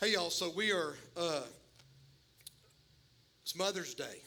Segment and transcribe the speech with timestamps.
[0.00, 1.42] Hey, y'all, so we are, uh,
[3.42, 4.22] it's Mother's Day.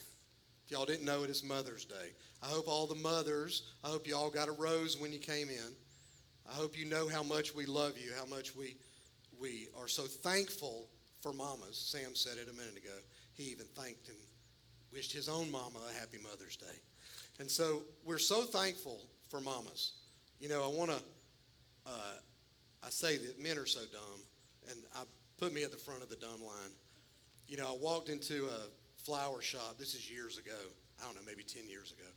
[0.64, 2.12] If y'all didn't know it, it's Mother's Day.
[2.44, 5.74] I hope all the mothers, I hope y'all got a rose when you came in.
[6.48, 8.76] I hope you know how much we love you, how much we,
[9.40, 10.86] we are so thankful
[11.20, 11.76] for mamas.
[11.76, 12.94] Sam said it a minute ago.
[13.32, 14.18] He even thanked and
[14.92, 16.78] wished his own mama a happy Mother's Day.
[17.40, 19.94] And so we're so thankful for mamas.
[20.38, 21.02] You know, I want to,
[21.84, 22.14] uh,
[22.84, 24.20] I say that men are so dumb,
[24.70, 25.02] and I
[25.44, 26.72] put me at the front of the dumb line.
[27.48, 29.76] You know, I walked into a flower shop.
[29.78, 30.56] This is years ago.
[30.98, 32.08] I don't know, maybe 10 years ago.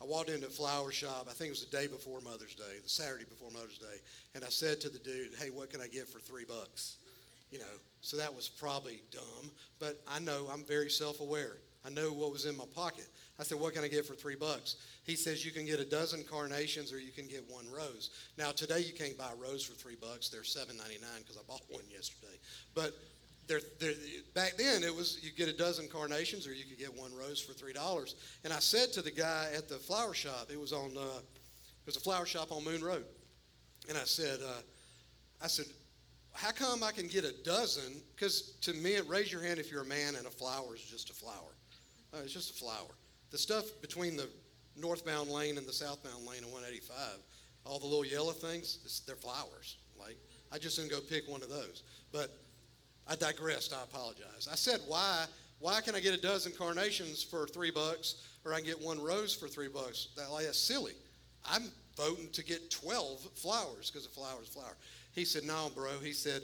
[0.00, 1.26] I walked into a flower shop.
[1.28, 3.98] I think it was the day before Mother's Day, the Saturday before Mother's Day.
[4.36, 6.98] And I said to the dude, hey, what can I get for three bucks?
[7.50, 11.56] You know, so that was probably dumb, but I know I'm very self aware.
[11.84, 13.06] I know what was in my pocket.
[13.38, 14.76] I said, What can I get for three bucks?
[15.04, 18.10] He says, You can get a dozen carnations or you can get one rose.
[18.38, 20.28] Now, today you can't buy a rose for three bucks.
[20.28, 20.76] They're $7.99
[21.18, 22.38] because I bought one yesterday.
[22.74, 22.92] But
[23.46, 23.94] they're, they're,
[24.34, 27.40] back then, it was you get a dozen carnations or you could get one rose
[27.40, 28.14] for $3.
[28.44, 31.86] And I said to the guy at the flower shop, it was on, uh, it
[31.86, 33.04] was a flower shop on Moon Road.
[33.88, 34.62] And I said, uh,
[35.42, 35.66] I said,
[36.32, 38.02] how come I can get a dozen?
[38.14, 41.10] Because to me, raise your hand if you're a man and a flower is just
[41.10, 41.54] a flower.
[42.12, 42.90] Uh, it's just a flower.
[43.36, 44.30] The stuff between the
[44.78, 46.96] northbound lane and the southbound lane of 185,
[47.66, 49.76] all the little yellow things, they're flowers.
[50.00, 50.16] Like,
[50.50, 51.82] I just didn't go pick one of those.
[52.12, 52.30] But
[53.06, 53.74] I digressed.
[53.74, 54.48] I apologize.
[54.50, 55.26] I said, why?
[55.58, 58.98] Why can I get a dozen carnations for three bucks, or I can get one
[59.02, 60.08] rose for three bucks?
[60.16, 60.94] That, like, that's silly.
[61.44, 61.64] I'm
[61.94, 64.78] voting to get 12 flowers because a flower is a flower.
[65.14, 65.90] He said, no, bro.
[66.02, 66.40] He said,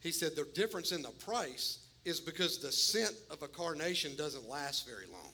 [0.00, 4.48] he said the difference in the price is because the scent of a carnation doesn't
[4.48, 5.30] last very long.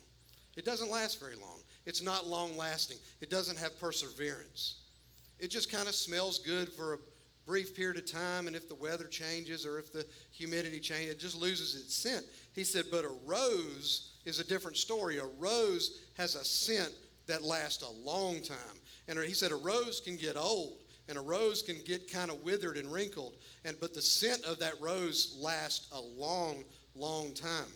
[0.56, 1.60] It doesn't last very long.
[1.86, 2.98] It's not long lasting.
[3.20, 4.76] It doesn't have perseverance.
[5.38, 6.98] It just kind of smells good for a
[7.46, 11.18] brief period of time, and if the weather changes or if the humidity changes, it
[11.18, 12.24] just loses its scent.
[12.54, 15.18] He said, but a rose is a different story.
[15.18, 16.92] A rose has a scent
[17.26, 18.58] that lasts a long time.
[19.08, 22.42] And he said, a rose can get old and a rose can get kind of
[22.42, 26.64] withered and wrinkled and but the scent of that rose lasts a long
[26.94, 27.66] long time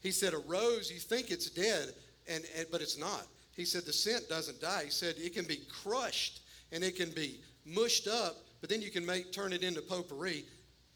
[0.00, 1.92] he said a rose you think it's dead
[2.28, 5.44] and, and but it's not he said the scent doesn't die he said it can
[5.44, 6.40] be crushed
[6.72, 10.44] and it can be mushed up but then you can make turn it into potpourri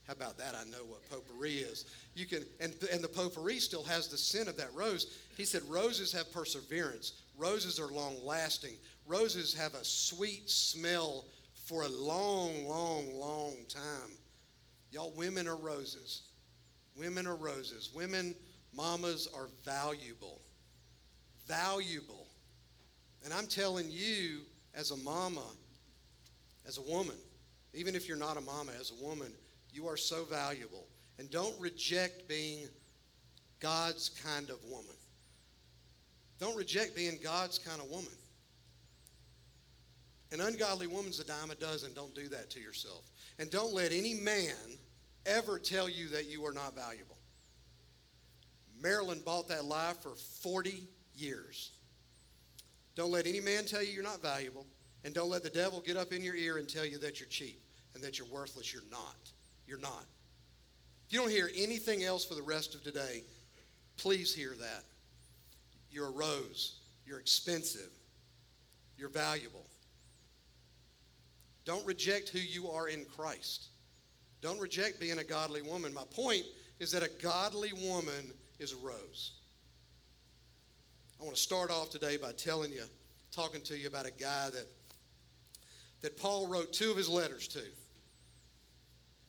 [0.07, 3.85] how about that i know what potpourri is you can and, and the potpourri still
[3.85, 8.75] has the scent of that rose he said roses have perseverance roses are long lasting
[9.07, 11.25] roses have a sweet smell
[11.65, 14.11] for a long, long, long time.
[14.91, 16.23] Y'all, women are roses.
[16.97, 17.91] Women are roses.
[17.95, 18.35] Women,
[18.75, 20.42] mamas are valuable.
[21.53, 22.27] Valuable.
[23.25, 24.41] And I'm telling you,
[24.75, 25.45] as a mama,
[26.67, 27.17] as a woman,
[27.75, 29.31] even if you're not a mama, as a woman,
[29.71, 30.87] you are so valuable.
[31.19, 32.69] And don't reject being
[33.61, 34.97] God's kind of woman.
[36.41, 38.09] Don't reject being God's kind of woman.
[40.33, 41.93] An ungodly woman's a dime a dozen.
[41.93, 43.11] Don't do that to yourself.
[43.39, 44.57] And don't let any man
[45.27, 47.19] ever tell you that you are not valuable.
[48.81, 51.73] Marilyn bought that lie for 40 years.
[52.95, 54.67] Don't let any man tell you you're not valuable.
[55.05, 57.29] And don't let the devil get up in your ear and tell you that you're
[57.29, 57.61] cheap
[57.95, 58.73] and that you're worthless.
[58.73, 59.17] You're not.
[59.67, 60.05] You're not.
[61.07, 63.23] If you don't hear anything else for the rest of today,
[63.97, 64.85] please hear that.
[65.91, 66.81] You're a rose.
[67.05, 67.91] You're expensive.
[68.97, 69.67] You're valuable.
[71.65, 73.69] Don't reject who you are in Christ.
[74.41, 75.93] Don't reject being a godly woman.
[75.93, 76.45] My point
[76.81, 79.33] is that a godly woman is a rose.
[81.23, 82.83] I want to start off today by telling you,
[83.31, 84.67] talking to you about a guy that,
[86.01, 87.61] that Paul wrote two of his letters to.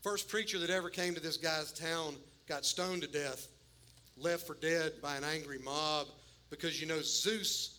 [0.02, 2.16] First preacher that ever came to this guy's town
[2.50, 3.48] got stoned to death,
[4.18, 6.08] left for dead by an angry mob
[6.50, 7.78] because you know Zeus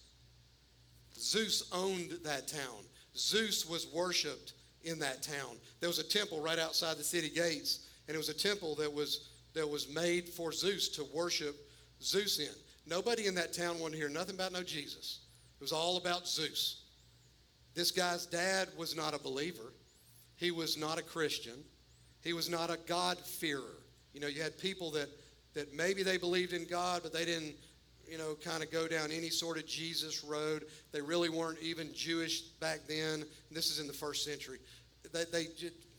[1.19, 2.85] Zeus owned that town.
[3.17, 4.53] Zeus was worshiped
[4.85, 5.57] in that town.
[5.81, 8.93] There was a temple right outside the city gates, and it was a temple that
[8.93, 11.57] was that was made for Zeus to worship
[12.01, 12.55] Zeus in.
[12.87, 15.21] Nobody in that town wanted to hear nothing about no Jesus.
[15.59, 16.83] It was all about Zeus.
[17.75, 19.73] This guy's dad was not a believer.
[20.37, 21.65] He was not a Christian.
[22.23, 23.79] He was not a God-fearer.
[24.13, 25.09] You know, you had people that
[25.55, 27.55] that maybe they believed in God, but they didn't
[28.11, 30.65] you know, kind of go down any sort of Jesus road.
[30.93, 33.25] They really weren't even Jewish back then.
[33.51, 34.59] This is in the first century.
[35.13, 35.47] They, they,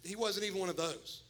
[0.03, 1.23] he wasn't even one of those.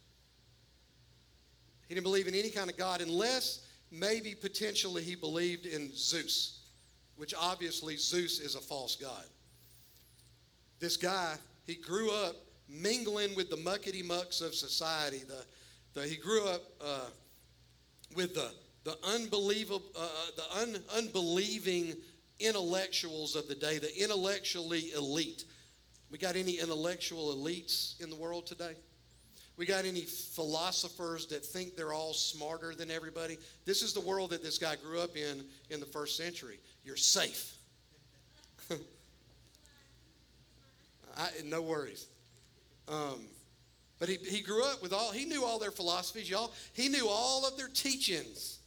[1.88, 3.65] He didn't believe in any kind of God unless
[4.00, 6.62] maybe potentially he believed in Zeus,
[7.16, 9.26] which obviously Zeus is a false god.
[10.80, 12.36] This guy, he grew up
[12.68, 15.46] mingling with the muckety mucks of society, the,
[16.00, 17.06] the, he grew up uh,
[18.16, 18.52] with the,
[18.84, 21.96] the, unbelievable, uh, uh, the un, unbelieving
[22.40, 25.46] intellectuals of the day, the intellectually elite.
[26.12, 28.76] We got any intellectual elites in the world today?
[29.58, 33.38] We got any philosophers that think they're all smarter than everybody?
[33.66, 36.60] This is the world that this guy grew up in in the first century.
[36.84, 37.56] You're safe.
[41.18, 42.08] I, no worries.
[42.88, 43.22] Um,
[44.00, 46.52] but he, he grew up with all, he knew all their philosophies, y'all.
[46.74, 48.60] He knew all of their teachings.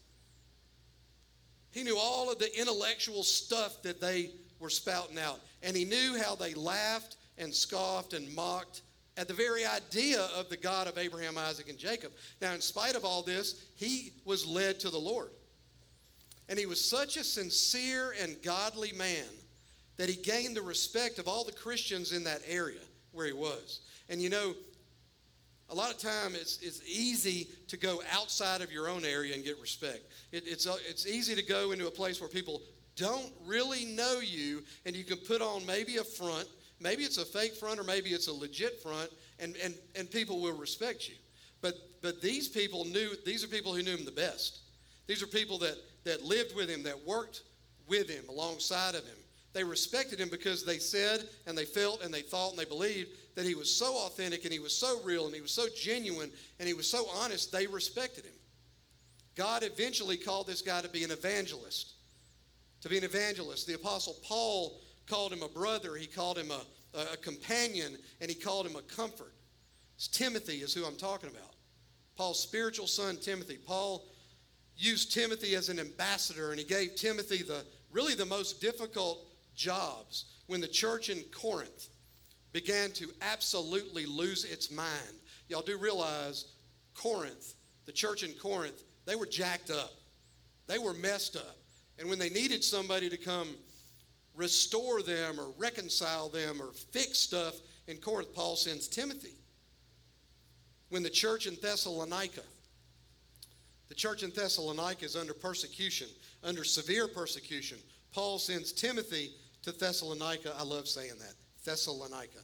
[1.71, 5.41] He knew all of the intellectual stuff that they were spouting out.
[5.63, 8.83] And he knew how they laughed and scoffed and mocked
[9.19, 12.13] at the very idea of the God of Abraham, Isaac, and Jacob.
[12.41, 15.31] Now, in spite of all this, he was led to the Lord.
[16.49, 19.27] And he was such a sincere and godly man
[19.97, 22.79] that he gained the respect of all the Christians in that area
[23.13, 23.81] where he was.
[24.09, 24.55] And you know,
[25.69, 29.45] a lot of time it's, it's easy to go outside of your own area and
[29.45, 30.05] get respect.
[30.33, 32.63] It, it's, uh, it's easy to go into a place where people
[32.97, 36.49] don't really know you and you can put on maybe a front.
[36.81, 40.41] Maybe it's a fake front or maybe it's a legit front and, and, and people
[40.41, 41.17] will respect you.
[41.61, 44.61] But, but these people knew, these are people who knew him the best.
[45.07, 47.43] These are people that, that lived with him, that worked
[47.89, 49.17] with him, alongside of him.
[49.55, 53.11] They respected him because they said and they felt and they thought and they believed
[53.35, 56.31] that he was so authentic and he was so real and he was so genuine
[56.59, 58.35] and he was so honest, they respected him.
[59.35, 61.95] God eventually called this guy to be an evangelist.
[62.83, 63.67] To be an evangelist.
[63.67, 64.79] The Apostle Paul
[65.09, 68.83] called him a brother, he called him a, a, companion, and he called him a
[68.83, 69.33] comfort.
[69.97, 71.55] It's Timothy is who I'm talking about.
[72.17, 73.57] Paul's spiritual son, Timothy.
[73.57, 74.05] Paul
[74.77, 80.27] used Timothy as an ambassador, and he gave Timothy the really the most difficult jobs
[80.47, 81.89] when the church in Corinth
[82.53, 85.15] began to absolutely lose its mind.
[85.49, 86.53] Y'all do realize
[86.95, 87.55] Corinth,
[87.87, 89.93] the church in Corinth, they were jacked up.
[90.67, 91.57] They were messed up.
[91.99, 93.49] And when they needed somebody to come
[94.39, 97.57] restore them or reconcile them or fix stuff
[97.89, 99.35] in Corinth, Paul sends Timothy.
[100.91, 102.43] When the church in Thessalonica,
[103.89, 106.07] the church in Thessalonica is under persecution,
[106.45, 107.79] under severe persecution.
[108.13, 109.33] Paul sends Timothy
[109.63, 110.55] to Thessalonica.
[110.57, 111.35] I love saying that.
[111.65, 112.39] Thessalonica.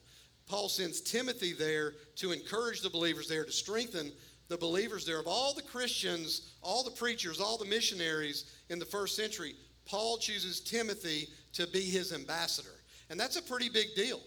[0.46, 4.12] Paul sends Timothy there to encourage the believers there, to strengthen
[4.48, 5.20] the believers there.
[5.20, 9.54] Of all the Christians, all the preachers, all the missionaries in the first century,
[9.86, 12.68] Paul chooses Timothy to be his ambassador.
[13.10, 14.20] And that's a pretty big deal.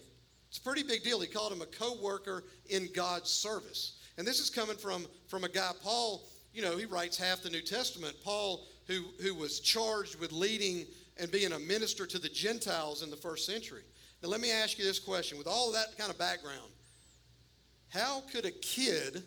[0.48, 1.20] It's a pretty big deal.
[1.20, 3.98] He called him a co worker in God's service.
[4.16, 7.50] And this is coming from, from a guy, Paul, you know, he writes half the
[7.50, 8.16] New Testament.
[8.24, 10.86] Paul, who, who was charged with leading
[11.18, 13.82] and being a minister to the Gentiles in the first century.
[14.22, 16.70] Now, let me ask you this question with all that kind of background
[17.90, 19.22] how could a kid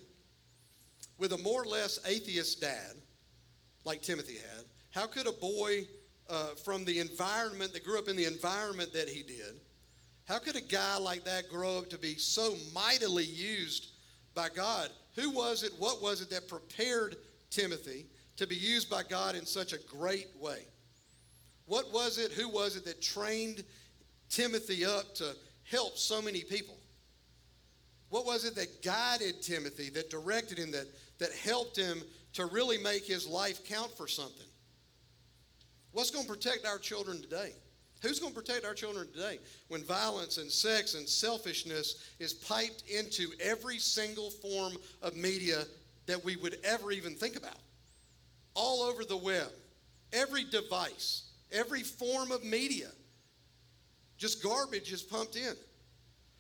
[1.18, 2.94] with a more or less atheist dad,
[3.86, 5.88] like Timothy had, how could a boy
[6.32, 9.60] uh, from the environment that grew up in the environment that he did,
[10.26, 13.92] how could a guy like that grow up to be so mightily used
[14.34, 14.90] by God?
[15.16, 17.18] Who was it, what was it that prepared
[17.50, 18.06] Timothy
[18.38, 20.66] to be used by God in such a great way?
[21.66, 23.64] What was it, who was it that trained
[24.30, 25.36] Timothy up to
[25.70, 26.78] help so many people?
[28.10, 30.88] What was it that guided Timothy, that directed him, that,
[31.20, 32.02] that helped him
[32.34, 34.48] to really make his life count for something?
[35.94, 37.54] What's going to protect our children today?
[38.02, 42.84] Who's going to protect our children today when violence and sex and selfishness is piped
[42.90, 45.64] into every single form of media
[46.08, 47.58] that we would ever even think about?
[48.56, 49.50] All over the web,
[50.14, 52.88] every device, every form of media.
[54.18, 55.54] Just garbage is pumped in.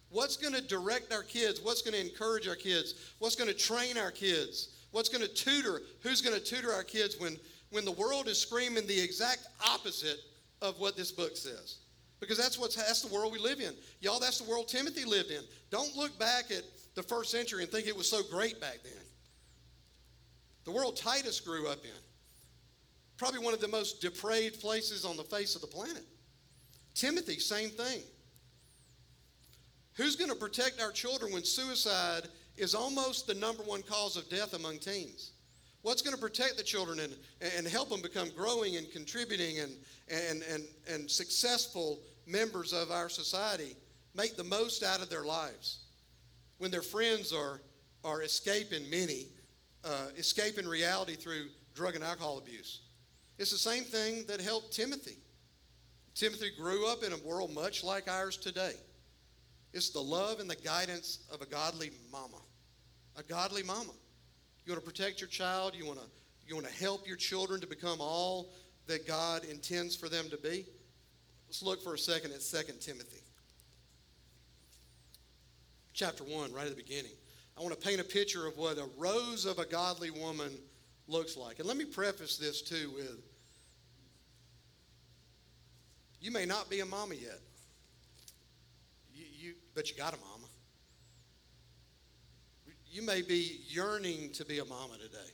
[0.10, 1.62] What's going to direct our kids?
[1.62, 3.14] What's going to encourage our kids?
[3.20, 4.70] What's going to train our kids?
[4.92, 5.82] What's going to tutor?
[6.02, 7.38] Who's going to tutor our kids when,
[7.70, 10.18] when the world is screaming the exact opposite
[10.62, 11.78] of what this book says?
[12.20, 13.74] Because that's what's that's the world we live in.
[14.00, 15.42] Y'all, that's the world Timothy lived in.
[15.72, 19.04] Don't look back at the first century and think it was so great back then.
[20.66, 21.92] The world Titus grew up in
[23.18, 26.04] probably one of the most depraved places on the face of the planet.
[26.96, 28.02] Timothy, same thing.
[29.94, 32.28] Who's going to protect our children when suicide
[32.58, 35.32] is almost the number one cause of death among teens?
[35.82, 37.16] What's going to protect the children and,
[37.58, 39.72] and help them become growing and contributing and,
[40.10, 43.76] and, and, and successful members of our society?
[44.16, 45.80] Make the most out of their lives.
[46.60, 47.62] When their friends are,
[48.04, 49.28] are escaping many,
[49.84, 52.82] uh, escaping reality through drug and alcohol abuse.
[53.40, 55.18] It's the same thing that helped Timothy.
[56.14, 58.74] Timothy grew up in a world much like ours today.
[59.74, 62.42] It's the love and the guidance of a godly mama.
[63.18, 63.92] A godly mama.
[64.66, 65.74] You want to protect your child?
[65.76, 66.06] You want to,
[66.46, 68.52] you want to help your children to become all
[68.88, 70.66] that God intends for them to be?
[71.48, 73.22] Let's look for a second at 2 Timothy.
[75.94, 77.12] Chapter 1, right at the beginning.
[77.58, 80.52] I want to paint a picture of what a rose of a godly woman
[81.08, 81.60] looks like.
[81.60, 83.22] And let me preface this too with
[86.22, 87.40] you may not be a mama yet.
[89.74, 90.48] But you got a mama.
[92.92, 95.32] You may be yearning to be a mama today.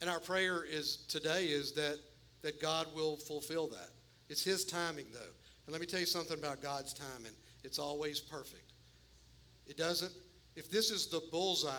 [0.00, 1.98] And our prayer is today is that,
[2.42, 3.88] that God will fulfill that.
[4.28, 5.18] It's His timing, though.
[5.66, 7.32] And let me tell you something about God's timing.
[7.64, 8.72] It's always perfect.
[9.66, 10.12] It doesn't,
[10.54, 11.72] if this is the bullseye,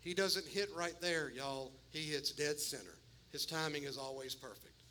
[0.00, 1.72] He doesn't hit right there, y'all.
[1.90, 2.98] He hits dead center.
[3.32, 4.82] His timing is always perfect.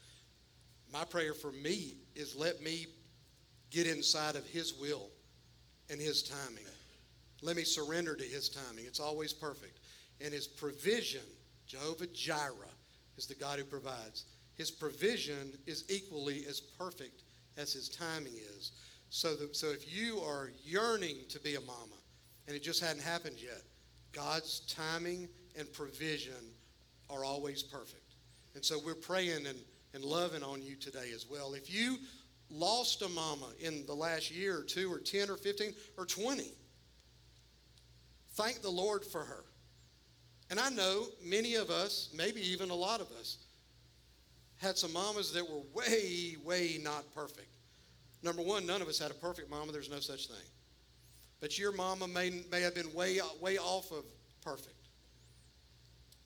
[0.91, 2.87] My prayer for me is let me
[3.69, 5.09] get inside of His will
[5.93, 6.65] and His timing.
[7.41, 8.85] Let me surrender to His timing.
[8.85, 9.79] It's always perfect.
[10.19, 11.21] And His provision,
[11.67, 12.73] Jehovah Jireh,
[13.17, 14.25] is the God who provides.
[14.55, 17.23] His provision is equally as perfect
[17.57, 18.71] as His timing is.
[19.09, 22.01] So, that, so if you are yearning to be a mama
[22.47, 23.61] and it just hadn't happened yet,
[24.11, 26.33] God's timing and provision
[27.09, 28.15] are always perfect.
[28.55, 29.59] And so we're praying and
[29.93, 31.53] and loving on you today as well.
[31.53, 31.97] If you
[32.53, 36.51] lost a mama in the last year or two or 10 or 15 or 20,
[38.33, 39.43] thank the Lord for her.
[40.49, 43.37] And I know many of us, maybe even a lot of us,
[44.57, 47.47] had some mamas that were way, way not perfect.
[48.21, 49.71] Number one, none of us had a perfect mama.
[49.71, 50.45] There's no such thing.
[51.41, 54.05] But your mama may, may have been way, way off of
[54.41, 54.75] perfect.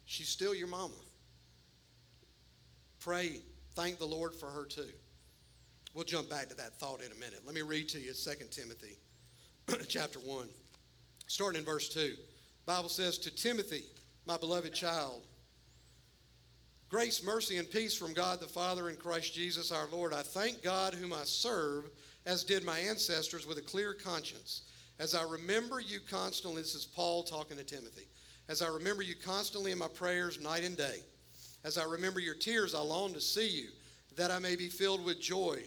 [0.06, 0.94] She's still your mama.
[3.00, 3.42] Pray
[3.78, 4.90] thank the Lord for her too.
[5.98, 7.42] We'll jump back to that thought in a minute.
[7.44, 8.98] Let me read to you 2 Timothy
[9.90, 10.48] chapter 1,
[11.26, 12.14] starting in verse 2.
[12.68, 13.82] Bible says, To Timothy,
[14.28, 15.24] my beloved child,
[16.88, 20.14] grace, mercy, and peace from God the Father and Christ Jesus our Lord.
[20.14, 21.90] I thank God whom I serve,
[22.28, 24.70] as did my ancestors, with a clear conscience.
[25.00, 28.08] As I remember you constantly, this is Paul talking to Timothy,
[28.50, 31.00] as I remember you constantly in my prayers night and day
[31.64, 33.70] as I remember your tears, I long to see you,
[34.16, 35.64] that I may be filled with joy.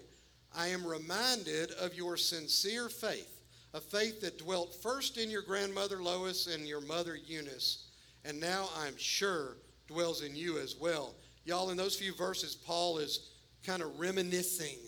[0.57, 3.43] I am reminded of your sincere faith,
[3.73, 7.87] a faith that dwelt first in your grandmother Lois and your mother Eunice,
[8.25, 11.15] and now I'm sure dwells in you as well.
[11.45, 13.31] Y'all, in those few verses, Paul is
[13.65, 14.79] kind of reminiscing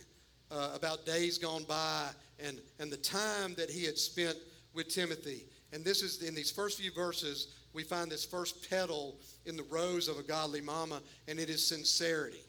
[0.51, 2.09] uh, about days gone by
[2.45, 4.37] and, and the time that he had spent
[4.75, 5.45] with Timothy.
[5.73, 9.17] And this is in these first few verses, we find this first petal
[9.47, 12.45] in the rose of a godly mama, and it is sincerity.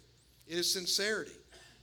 [0.47, 1.31] It is sincerity.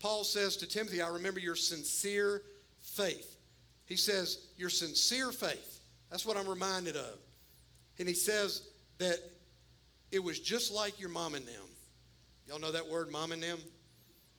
[0.01, 2.43] Paul says to Timothy, I remember your sincere
[2.81, 3.37] faith.
[3.87, 5.81] He says, Your sincere faith.
[6.11, 7.19] That's what I'm reminded of.
[7.99, 8.63] And he says
[8.99, 9.19] that
[10.11, 11.55] it was just like your mom and them.
[12.49, 13.59] Y'all know that word, mom and them?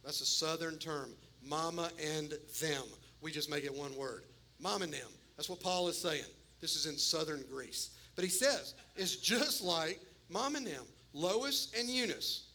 [0.03, 1.11] That's a southern term.
[1.43, 2.83] Mama and them.
[3.21, 4.23] We just make it one word.
[4.59, 5.07] Mom and them.
[5.37, 6.25] That's what Paul is saying.
[6.59, 7.91] This is in southern Greece.
[8.15, 9.99] But he says, it's just like
[10.29, 12.50] mom and them, Lois and Eunice.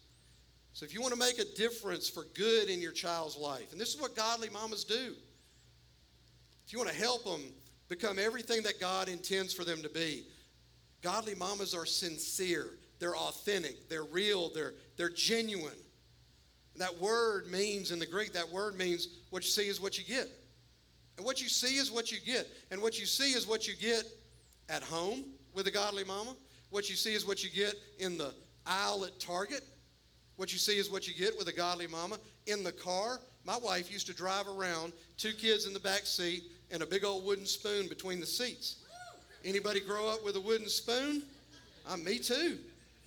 [0.76, 3.80] So if you want to make a difference for good in your child's life, and
[3.80, 5.14] this is what godly mamas do,
[6.66, 7.40] if you want to help them
[7.88, 10.24] become everything that God intends for them to be,
[11.00, 15.78] godly mamas are sincere, they're authentic, they're real, they're, they're genuine.
[16.76, 20.04] That word means, in the Greek, that word means what you see is what you
[20.04, 20.28] get.
[21.16, 22.46] And what you see is what you get.
[22.70, 24.04] And what you see is what you get
[24.68, 26.36] at home with a godly mama.
[26.68, 28.34] What you see is what you get in the
[28.66, 29.62] aisle at Target.
[30.36, 32.18] What you see is what you get with a godly mama.
[32.46, 36.44] In the car, my wife used to drive around, two kids in the back seat,
[36.70, 38.76] and a big old wooden spoon between the seats.
[39.44, 41.22] Anybody grow up with a wooden spoon?
[41.88, 42.58] Uh, me too,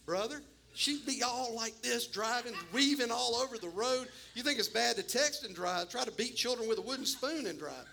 [0.06, 0.42] brother.
[0.74, 4.08] She'd be all like this, driving, weaving all over the road.
[4.34, 5.90] You think it's bad to text and drive?
[5.90, 7.86] Try to beat children with a wooden spoon and drive.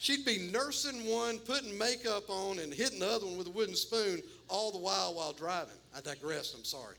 [0.00, 3.76] She'd be nursing one, putting makeup on, and hitting the other one with a wooden
[3.76, 5.74] spoon all the while while driving.
[5.96, 6.96] I digress, I'm sorry.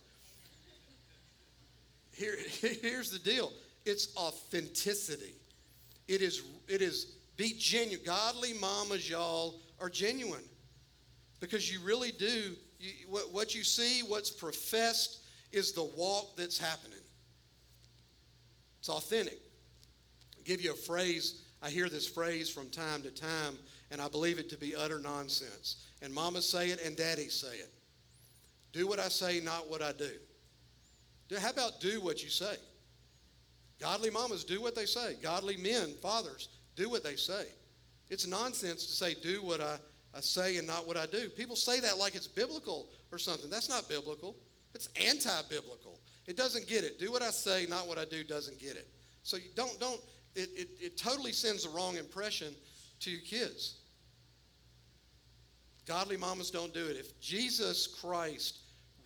[2.19, 2.35] Here,
[2.81, 3.51] here's the deal
[3.85, 5.33] it's authenticity.
[6.07, 8.05] It is, it is be genuine.
[8.05, 10.43] Godly mamas, y'all, are genuine
[11.39, 12.55] because you really do.
[12.79, 15.21] You, what, what you see, what's professed,
[15.51, 16.99] is the walk that's happening.
[18.79, 19.39] It's authentic.
[20.37, 23.57] I'll give you a phrase I hear this phrase from time to time,
[23.91, 25.87] and I believe it to be utter nonsense.
[26.01, 27.73] And mamas say it, and daddies say it.
[28.71, 30.11] Do what I say, not what I do.
[31.37, 32.55] How about do what you say?
[33.79, 35.15] Godly mamas do what they say.
[35.21, 37.45] Godly men, fathers, do what they say.
[38.09, 39.77] It's nonsense to say do what I
[40.15, 41.29] I say and not what I do.
[41.29, 43.49] People say that like it's biblical or something.
[43.49, 44.35] That's not biblical.
[44.73, 45.99] It's anti-biblical.
[46.27, 46.99] It doesn't get it.
[46.99, 48.87] Do what I say, not what I do doesn't get it.
[49.23, 50.01] So you don't don't
[50.35, 52.53] it, it, it totally sends the wrong impression
[53.01, 53.75] to your kids.
[55.85, 56.97] Godly mamas don't do it.
[56.97, 58.59] If Jesus Christ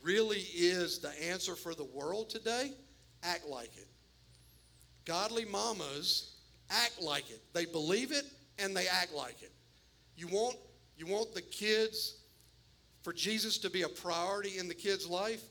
[0.03, 2.71] really is the answer for the world today,
[3.23, 3.87] act like it.
[5.05, 6.35] Godly mamas
[6.69, 7.41] act like it.
[7.53, 8.25] They believe it
[8.59, 9.51] and they act like it.
[10.15, 10.57] You want
[10.97, 12.17] you want the kids
[13.01, 15.41] for Jesus to be a priority in the kid's life?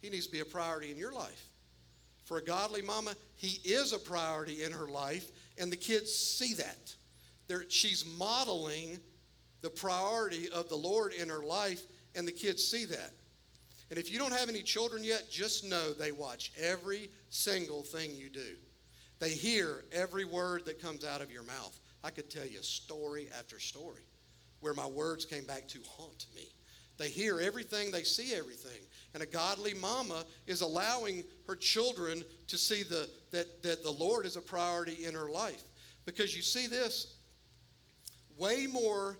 [0.00, 1.48] He needs to be a priority in your life.
[2.24, 6.54] For a godly mama, he is a priority in her life, and the kids see
[6.54, 6.94] that.
[7.48, 8.98] They're, she's modeling
[9.60, 11.82] the priority of the Lord in her life,
[12.14, 13.12] and the kids see that.
[13.90, 18.14] And if you don't have any children yet, just know they watch every single thing
[18.14, 18.56] you do.
[19.20, 21.78] They hear every word that comes out of your mouth.
[22.02, 24.02] I could tell you story after story
[24.60, 26.48] where my words came back to haunt me.
[26.96, 28.80] They hear everything, they see everything.
[29.14, 34.26] And a godly mama is allowing her children to see the, that, that the Lord
[34.26, 35.62] is a priority in her life.
[36.06, 37.16] Because you see this
[38.38, 39.18] way more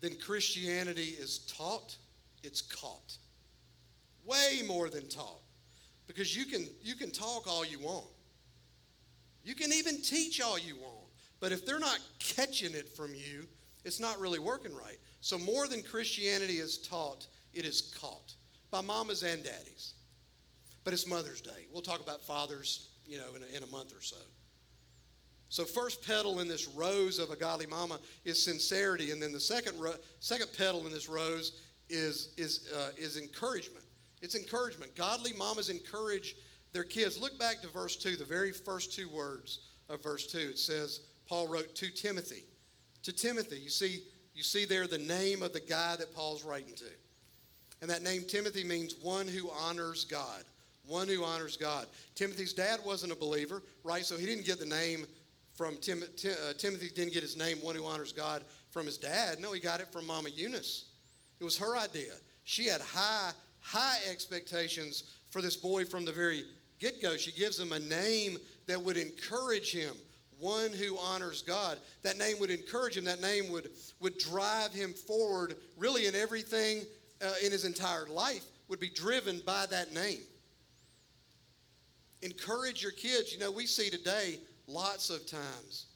[0.00, 1.96] than Christianity is taught,
[2.42, 3.16] it's caught.
[4.24, 5.40] Way more than talk.
[6.06, 8.06] Because you can, you can talk all you want,
[9.44, 10.96] you can even teach all you want.
[11.40, 13.48] But if they're not catching it from you,
[13.84, 14.98] it's not really working right.
[15.20, 18.34] So, more than Christianity is taught, it is caught
[18.70, 19.94] by mamas and daddies.
[20.84, 21.66] But it's Mother's Day.
[21.72, 24.16] We'll talk about fathers, you know, in a, in a month or so.
[25.48, 29.40] So, first petal in this rose of a godly mama is sincerity, and then the
[29.40, 33.84] second ro- second petal in this rose is is uh, is encouragement.
[34.22, 34.94] It's encouragement.
[34.96, 36.36] Godly mamas encourage
[36.72, 37.20] their kids.
[37.20, 40.38] Look back to verse two, the very first two words of verse two.
[40.38, 42.44] It says Paul wrote to Timothy.
[43.02, 46.74] To Timothy, you see you see there the name of the guy that Paul's writing
[46.76, 46.86] to.
[47.82, 50.44] And that name Timothy means one who honors God.
[50.86, 51.86] One who honors God.
[52.14, 54.04] Timothy's dad wasn't a believer, right?
[54.04, 55.06] So he didn't get the name
[55.54, 58.98] from Tim, Tim, uh, Timothy, didn't get his name, one who honors God, from his
[58.98, 59.38] dad.
[59.38, 60.86] No, he got it from Mama Eunice.
[61.40, 62.14] It was her idea.
[62.44, 66.44] She had high, high expectations for this boy from the very
[66.78, 67.16] get go.
[67.16, 69.94] She gives him a name that would encourage him,
[70.38, 71.78] one who honors God.
[72.02, 73.04] That name would encourage him.
[73.04, 73.70] That name would,
[74.00, 76.82] would drive him forward, really, in everything
[77.24, 80.20] uh, in his entire life would be driven by that name.
[82.22, 83.32] Encourage your kids.
[83.32, 85.86] You know, we see today lots of times,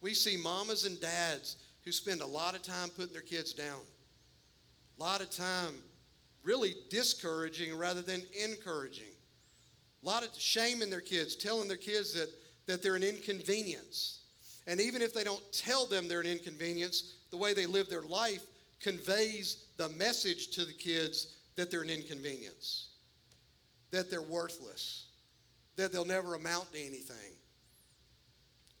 [0.00, 3.80] we see mamas and dads who spend a lot of time putting their kids down,
[4.98, 5.74] a lot of time
[6.44, 9.12] really discouraging rather than encouraging,
[10.02, 12.28] a lot of shaming their kids, telling their kids that,
[12.66, 14.20] that they're an inconvenience.
[14.66, 18.02] And even if they don't tell them they're an inconvenience, the way they live their
[18.02, 18.42] life
[18.80, 22.88] conveys the message to the kids that they're an inconvenience,
[23.90, 25.06] that they're worthless,
[25.76, 27.32] that they'll never amount to anything.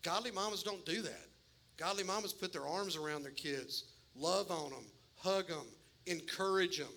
[0.02, 1.26] Godly mamas don't do that.
[1.76, 4.84] Godly mamas put their arms around their kids, love on them,
[5.16, 5.66] hug them,
[6.06, 6.92] encourage them.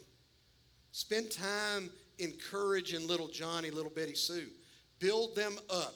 [0.97, 4.47] Spend time encouraging little Johnny, little Betty Sue.
[4.97, 5.93] Build them up.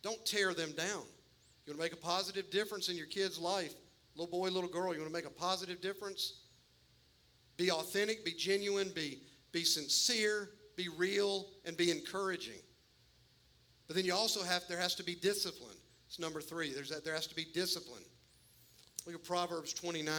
[0.00, 1.02] Don't tear them down.
[1.66, 3.74] You want to make a positive difference in your kid's life,
[4.16, 6.44] little boy, little girl, you want to make a positive difference?
[7.58, 9.18] Be authentic, be genuine, be,
[9.52, 12.62] be sincere, be real, and be encouraging.
[13.88, 15.76] But then you also have, there has to be discipline.
[16.08, 16.72] It's number three.
[16.72, 18.04] There's that, there has to be discipline.
[19.04, 20.10] Look at Proverbs 29.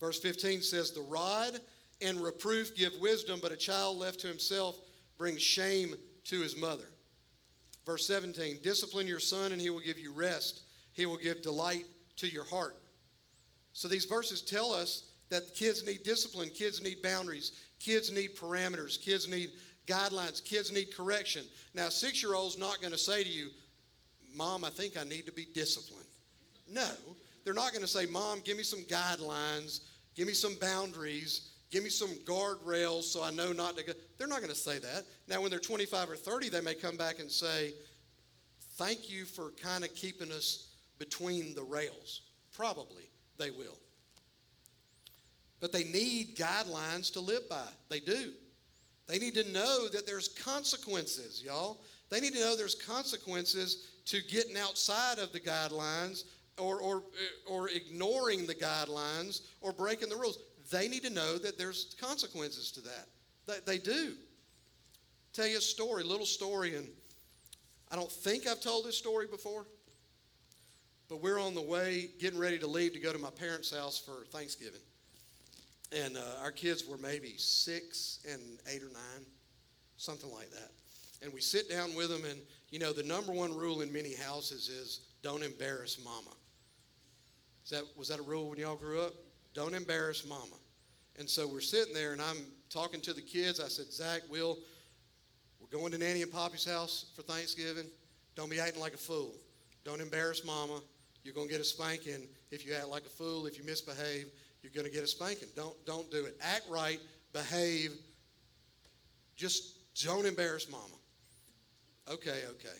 [0.00, 1.60] Verse 15 says, The rod
[2.00, 4.76] and reproof give wisdom, but a child left to himself
[5.18, 6.84] brings shame to his mother.
[7.84, 10.62] Verse 17, discipline your son and he will give you rest.
[10.92, 11.84] He will give delight
[12.16, 12.76] to your heart.
[13.72, 19.00] So these verses tell us that kids need discipline, kids need boundaries, kids need parameters,
[19.00, 19.50] kids need
[19.86, 21.44] guidelines, kids need correction.
[21.74, 23.50] Now, six year old's not going to say to you,
[24.34, 26.06] Mom, I think I need to be disciplined.
[26.68, 26.88] No,
[27.44, 29.80] they're not going to say, Mom, give me some guidelines,
[30.14, 33.92] give me some boundaries, give me some guardrails so I know not to go.
[34.16, 35.04] They're not going to say that.
[35.28, 37.74] Now, when they're 25 or 30, they may come back and say,
[38.78, 42.22] Thank you for kind of keeping us between the rails.
[42.54, 43.76] Probably they will.
[45.60, 47.68] But they need guidelines to live by.
[47.90, 48.32] They do.
[49.06, 51.82] They need to know that there's consequences, y'all.
[52.08, 56.24] They need to know there's consequences to getting outside of the guidelines
[56.58, 57.02] or, or,
[57.46, 60.38] or ignoring the guidelines or breaking the rules.
[60.70, 63.06] They need to know that there's consequences to that.
[63.46, 64.14] They, they do.
[65.32, 66.88] Tell you a story, little story, and
[67.90, 69.66] I don't think I've told this story before,
[71.08, 73.98] but we're on the way, getting ready to leave to go to my parents' house
[73.98, 74.80] for Thanksgiving.
[75.92, 78.40] and uh, our kids were maybe six and
[78.72, 79.24] eight or nine,
[79.96, 80.70] something like that.
[81.22, 84.14] And we sit down with them, and you know, the number one rule in many
[84.14, 86.34] houses is don't embarrass mama.
[87.64, 89.14] Is that, was that a rule when y'all grew up?
[89.56, 90.58] Don't embarrass mama.
[91.18, 92.36] And so we're sitting there, and I'm
[92.68, 93.58] talking to the kids.
[93.58, 94.58] I said, Zach, Will,
[95.58, 97.86] we're going to Nanny and Poppy's house for Thanksgiving.
[98.34, 99.34] Don't be acting like a fool.
[99.82, 100.80] Don't embarrass mama.
[101.24, 103.46] You're going to get a spanking if you act like a fool.
[103.46, 104.26] If you misbehave,
[104.62, 105.48] you're going to get a spanking.
[105.56, 106.36] Don't, don't do it.
[106.42, 107.00] Act right,
[107.32, 107.92] behave.
[109.36, 110.84] Just don't embarrass mama.
[112.12, 112.76] Okay, okay.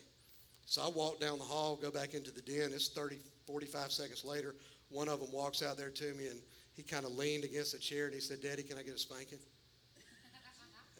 [0.67, 2.69] So I walk down the hall, go back into the den.
[2.71, 4.53] It's 30, 45 seconds later.
[4.89, 6.39] One of them walks out there to me and
[6.77, 8.99] he kind of leaned against a chair and he said, Daddy, can I get a
[8.99, 9.39] spanking?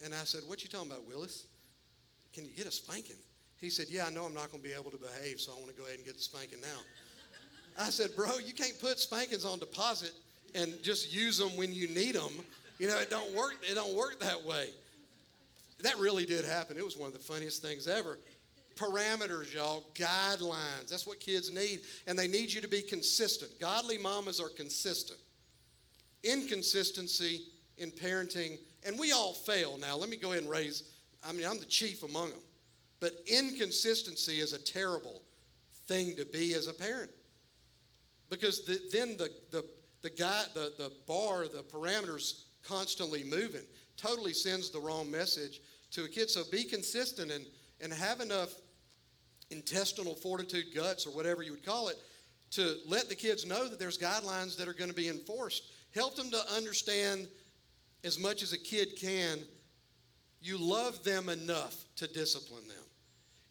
[0.04, 1.46] And I said, What you talking about, Willis?
[2.34, 3.16] Can you get a spanking?
[3.60, 5.54] He said, Yeah, I know I'm not going to be able to behave, so I
[5.54, 6.80] want to go ahead and get the spanking now.
[7.78, 10.12] I said, Bro, you can't put spankings on deposit
[10.56, 12.32] and just use them when you need them.
[12.80, 13.54] You know, it don't work.
[13.62, 14.70] It don't work that way.
[15.82, 16.76] That really did happen.
[16.76, 18.18] It was one of the funniest things ever.
[18.74, 20.88] Parameters, y'all, guidelines.
[20.88, 21.80] That's what kids need.
[22.08, 23.60] And they need you to be consistent.
[23.60, 25.18] Godly mamas are consistent.
[26.24, 27.42] Inconsistency
[27.76, 29.96] in parenting, and we all fail now.
[29.96, 30.82] Let me go ahead and raise,
[31.26, 32.40] I mean, I'm the chief among them.
[33.00, 35.22] But inconsistency is a terrible
[35.86, 37.10] thing to be as a parent.
[38.30, 39.64] Because the, then the, the,
[40.02, 43.62] the, guy, the, the bar, the parameters constantly moving
[43.96, 45.60] totally sends the wrong message
[45.92, 46.28] to a kid.
[46.28, 47.46] So be consistent and,
[47.80, 48.54] and have enough
[49.50, 51.96] intestinal fortitude, guts, or whatever you would call it,
[52.50, 55.64] to let the kids know that there's guidelines that are going to be enforced.
[55.98, 57.26] Help them to understand
[58.04, 59.40] as much as a kid can.
[60.40, 62.84] You love them enough to discipline them.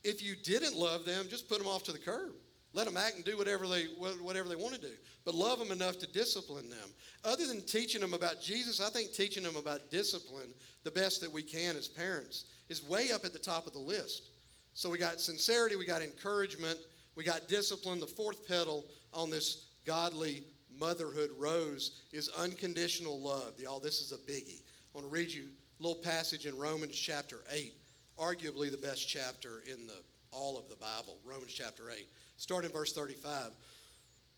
[0.06, 2.32] If you didn't love them, just put them off to the curb.
[2.72, 3.88] Let them act and do whatever they,
[4.22, 4.94] whatever they want to do.
[5.26, 6.90] But love them enough to discipline them.
[7.26, 10.54] Other than teaching them about Jesus, I think teaching them about discipline
[10.86, 13.80] the best that we can as parents is way up at the top of the
[13.80, 14.30] list.
[14.74, 16.80] So we got sincerity, we got encouragement,
[17.16, 18.00] we got discipline.
[18.00, 20.46] The fourth petal on this godly
[20.80, 23.54] motherhood rose is unconditional love.
[23.60, 24.62] Y'all, this is a biggie.
[24.62, 25.44] I want to read you
[25.80, 27.74] a little passage in Romans chapter 8,
[28.18, 32.08] arguably the best chapter in the all of the Bible, Romans chapter 8.
[32.38, 33.52] Start in verse 35.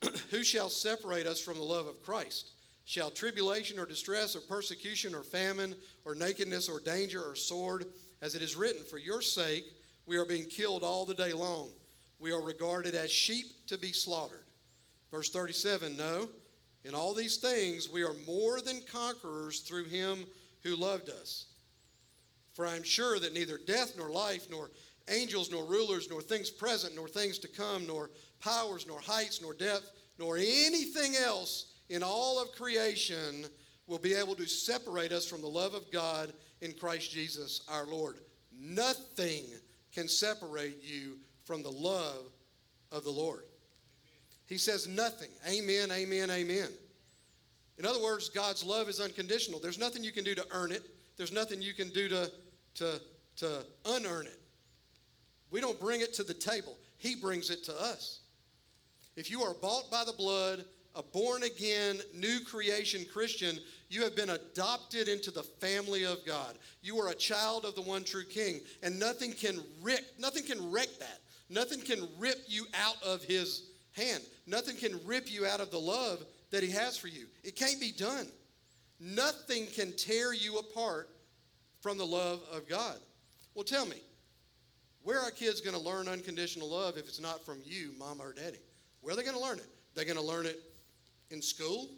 [0.32, 2.52] Who shall separate us from the love of Christ?
[2.86, 5.75] Shall tribulation or distress or persecution or famine
[6.06, 7.86] or nakedness or danger or sword?
[8.21, 9.65] As it is written, For your sake
[10.06, 11.69] we are being killed all the day long.
[12.19, 14.43] We are regarded as sheep to be slaughtered.
[15.12, 16.30] Verse 37 No,
[16.84, 20.26] in all these things we are more than conquerors through him
[20.63, 21.45] who loved us.
[22.54, 24.69] For I am sure that neither death nor life, nor
[25.10, 29.54] angels, nor rulers, nor things present, nor things to come, nor powers, nor heights, nor
[29.54, 33.45] depth, nor anything else in all of creation
[33.88, 37.86] will be able to separate us from the love of God in Christ Jesus our
[37.86, 38.17] Lord.
[38.58, 39.45] Nothing
[39.93, 42.26] can separate you from the love
[42.91, 43.43] of the Lord.
[44.50, 45.30] He says nothing.
[45.48, 46.70] Amen, amen, amen.
[47.78, 49.60] In other words, God's love is unconditional.
[49.60, 50.84] There's nothing you can do to earn it,
[51.18, 52.32] there's nothing you can do to,
[52.76, 53.02] to,
[53.38, 54.40] to unearn it.
[55.52, 58.22] We don't bring it to the table, He brings it to us.
[59.16, 63.60] If you are bought by the blood, a born again, new creation Christian,
[63.90, 66.58] you have been adopted into the family of God.
[66.82, 70.72] You are a child of the one true King, and nothing can rip, nothing can
[70.72, 71.20] wreck that.
[71.50, 73.68] Nothing can rip you out of his
[74.00, 74.24] hand.
[74.48, 77.28] Nothing can rip you out of the love that he has for you.
[77.44, 78.28] It can't be done.
[79.00, 81.10] Nothing can tear you apart
[81.82, 82.98] from the love of God.
[83.56, 83.98] Well, tell me,
[85.04, 88.34] where are kids going to learn unconditional love if it's not from you, mama or
[88.34, 88.60] daddy?
[89.02, 89.68] Where are they going to learn it?
[89.96, 90.60] They're going to learn it
[91.32, 91.90] in school?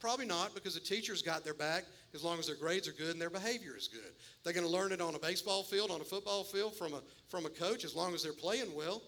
[0.00, 1.84] Probably not, because the teacher's got their back
[2.14, 4.12] as long as their grades are good and their behavior is good.
[4.42, 7.02] They're going to learn it on a baseball field, on a football field, from a,
[7.28, 9.02] from a coach, as long as they're playing well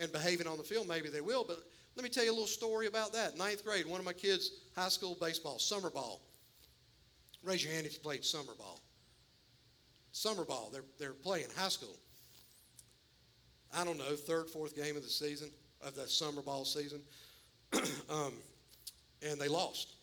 [0.00, 0.88] and behaving on the field.
[0.88, 1.58] Maybe they will, but
[1.96, 3.36] let me tell you a little story about that.
[3.36, 6.20] Ninth grade, one of my kids, high school baseball, summer ball.
[7.42, 8.80] Raise your hand if you played summer ball.
[10.12, 11.96] Summer ball, they're, they're playing high school.
[13.76, 17.00] I don't know, third, fourth game of the season, of the summer ball season.
[18.10, 18.32] um,
[19.22, 19.94] and they lost.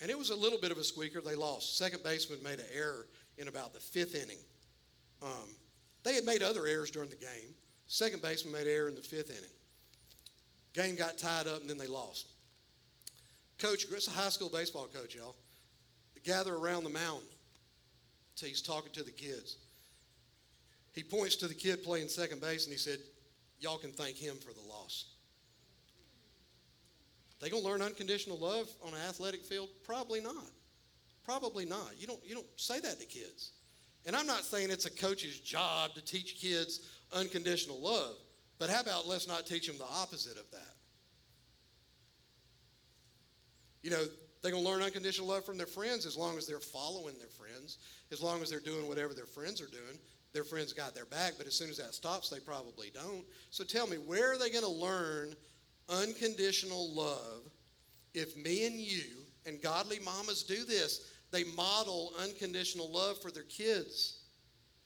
[0.00, 1.20] And it was a little bit of a squeaker.
[1.20, 1.78] They lost.
[1.78, 3.06] Second baseman made an error
[3.38, 4.38] in about the fifth inning.
[5.22, 5.48] Um,
[6.02, 7.54] they had made other errors during the game.
[7.94, 9.50] Second baseman made error in the fifth inning.
[10.72, 12.26] Game got tied up, and then they lost.
[13.56, 15.36] Coach, it's a high school baseball coach, y'all.
[16.12, 17.22] They gather around the mound.
[18.34, 19.58] So he's talking to the kids.
[20.92, 22.98] He points to the kid playing second base, and he said,
[23.60, 25.04] Y'all can thank him for the loss.
[27.40, 29.68] They to learn unconditional love on an athletic field?
[29.84, 30.50] Probably not.
[31.24, 31.92] Probably not.
[31.96, 33.52] You don't, you don't say that to kids.
[34.04, 36.80] And I'm not saying it's a coach's job to teach kids
[37.14, 38.16] unconditional love,
[38.58, 40.74] but how about let's not teach them the opposite of that?
[43.82, 44.04] You know,
[44.42, 47.28] they're going to learn unconditional love from their friends as long as they're following their
[47.28, 47.78] friends,
[48.12, 49.98] as long as they're doing whatever their friends are doing.
[50.32, 53.24] Their friends got their back, but as soon as that stops, they probably don't.
[53.50, 55.34] So tell me, where are they going to learn
[55.88, 57.42] unconditional love
[58.14, 59.04] if me and you
[59.46, 61.12] and godly mamas do this?
[61.30, 64.24] They model unconditional love for their kids.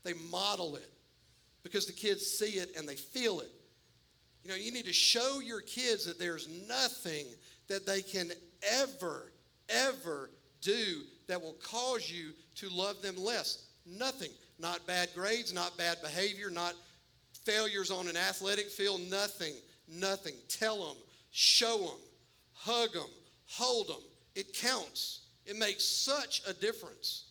[0.05, 0.91] They model it
[1.63, 3.51] because the kids see it and they feel it.
[4.43, 7.27] You know, you need to show your kids that there's nothing
[7.69, 8.31] that they can
[8.63, 9.33] ever,
[9.69, 13.67] ever do that will cause you to love them less.
[13.87, 14.31] Nothing.
[14.59, 16.75] Not bad grades, not bad behavior, not
[17.45, 19.55] failures on an athletic field, nothing.
[19.89, 20.35] Nothing.
[20.49, 20.97] Tell them,
[21.31, 22.01] show them,
[22.53, 23.09] hug them,
[23.47, 24.03] hold them.
[24.35, 25.21] It counts.
[25.47, 27.25] It makes such a difference.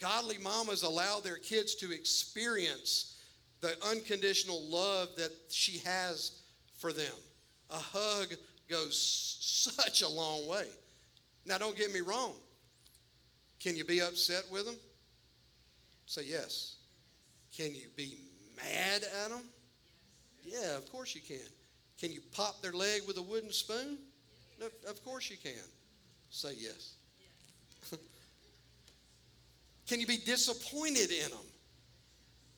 [0.00, 3.18] Godly mamas allow their kids to experience
[3.60, 6.40] the unconditional love that she has
[6.78, 7.12] for them.
[7.70, 8.34] A hug
[8.68, 8.98] goes
[9.40, 10.66] such a long way.
[11.46, 12.34] Now, don't get me wrong.
[13.60, 14.76] Can you be upset with them?
[16.06, 16.76] Say yes.
[17.56, 18.18] Can you be
[18.56, 19.42] mad at them?
[20.44, 21.46] Yeah, of course you can.
[21.98, 23.98] Can you pop their leg with a wooden spoon?
[24.58, 25.52] No, of course you can.
[26.30, 26.94] Say yes.
[29.86, 31.49] can you be disappointed in them?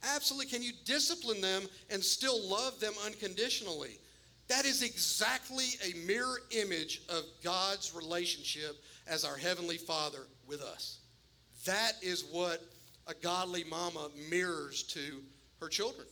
[0.02, 0.46] Absolutely.
[0.46, 3.98] Can you discipline them and still love them unconditionally?
[4.48, 10.98] That is exactly a mirror image of God's relationship as our Heavenly Father with us.
[11.64, 12.62] That is what
[13.06, 15.22] a godly mama mirrors to
[15.60, 16.06] her children.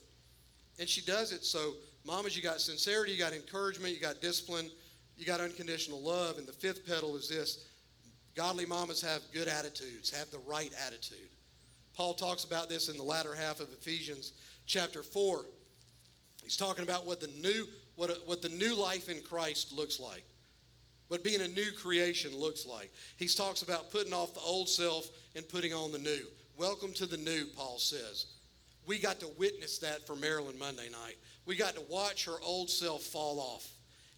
[0.79, 1.75] And she does it so,
[2.07, 4.71] mamas, you got sincerity, you got encouragement, you got discipline,
[5.19, 6.39] you got unconditional love.
[6.39, 7.67] And the fifth petal is this
[8.35, 11.29] godly mamas have good attitudes, have the right attitude.
[11.95, 14.33] Paul talks about this in the latter half of Ephesians
[14.67, 15.45] chapter 4.
[16.43, 20.25] He's talking about what the new what, what the new life in Christ looks like,
[21.09, 22.91] what being a new creation looks like.
[23.19, 26.23] He talks about putting off the old self and putting on the new.
[26.57, 28.27] Welcome to the new, Paul says.
[28.87, 31.17] We got to witness that for Marilyn Monday night.
[31.45, 33.69] We got to watch her old self fall off,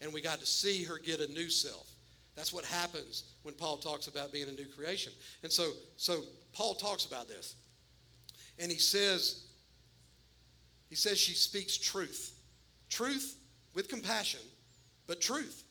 [0.00, 1.88] and we got to see her get a new self.
[2.36, 5.12] That's what happens when Paul talks about being a new creation.
[5.42, 7.56] And so, so Paul talks about this.
[8.62, 9.42] And he says,
[10.88, 12.38] he says she speaks truth.
[12.88, 13.36] Truth
[13.74, 14.40] with compassion,
[15.08, 15.64] but truth.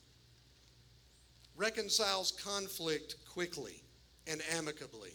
[1.56, 3.82] Reconciles conflict quickly
[4.28, 5.12] and amicably.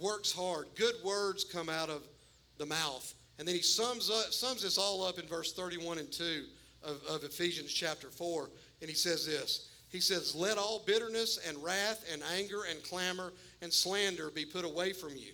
[0.00, 0.68] Works hard.
[0.74, 2.02] Good words come out of
[2.56, 3.14] the mouth.
[3.38, 6.44] And then he sums, up, sums this all up in verse 31 and 2
[6.82, 8.48] of, of Ephesians chapter 4.
[8.80, 13.34] And he says this He says, Let all bitterness and wrath and anger and clamor
[13.60, 15.32] and slander be put away from you,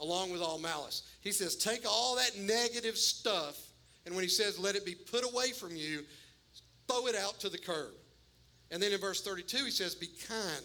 [0.00, 1.02] along with all malice.
[1.20, 3.56] He says, Take all that negative stuff
[4.08, 6.02] and when he says, let it be put away from you,
[6.88, 7.92] throw it out to the curb.
[8.70, 10.64] And then in verse 32, he says, be kind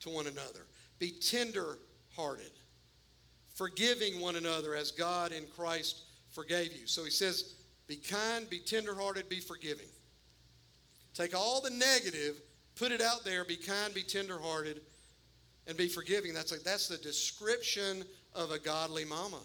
[0.00, 0.66] to one another,
[0.98, 1.78] be tender
[2.14, 2.50] hearted,
[3.54, 6.86] forgiving one another as God in Christ forgave you.
[6.86, 7.54] So he says,
[7.86, 9.88] be kind, be tender hearted, be forgiving.
[11.14, 12.42] Take all the negative,
[12.76, 14.82] put it out there, be kind, be tender hearted,
[15.66, 16.34] and be forgiving.
[16.34, 19.40] That's, like, that's the description of a godly mama.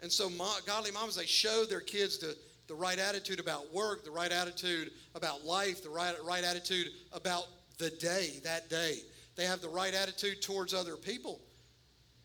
[0.00, 0.30] And so,
[0.66, 2.36] godly moms, they show their kids the,
[2.68, 7.46] the right attitude about work, the right attitude about life, the right, right attitude about
[7.78, 8.98] the day, that day.
[9.36, 11.40] They have the right attitude towards other people.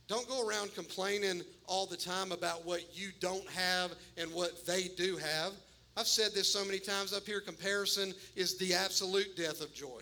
[0.08, 4.90] Don't go around complaining all the time about what you don't have and what they
[4.90, 5.54] do have.
[5.96, 10.02] I've said this so many times up here comparison is the absolute death of joy.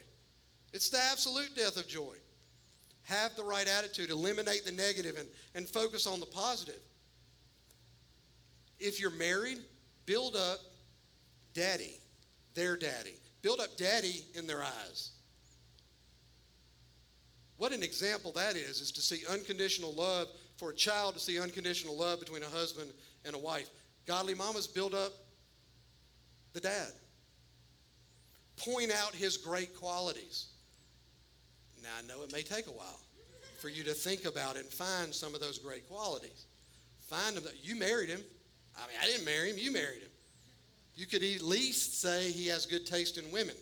[0.74, 2.16] It's the absolute death of joy.
[3.04, 6.80] Have the right attitude, eliminate the negative, and, and focus on the positive.
[8.80, 9.60] If you're married,
[10.06, 10.60] build up
[11.54, 12.00] daddy,
[12.54, 13.16] their daddy.
[13.42, 15.12] Build up daddy in their eyes.
[17.58, 21.40] What an example that is, is to see unconditional love for a child, to see
[21.40, 22.92] unconditional love between a husband
[23.26, 23.70] and a wife.
[24.08, 25.14] Godly mamas build up
[26.54, 26.92] the dad.
[28.58, 30.51] Point out his great qualities.
[31.82, 33.00] Now, I know it may take a while
[33.60, 36.46] for you to think about it and find some of those great qualities.
[37.02, 37.44] Find them.
[37.62, 38.22] You married him.
[38.76, 40.10] I mean, I didn't marry him, you married him.
[40.96, 43.56] You could at least say he has good taste in women.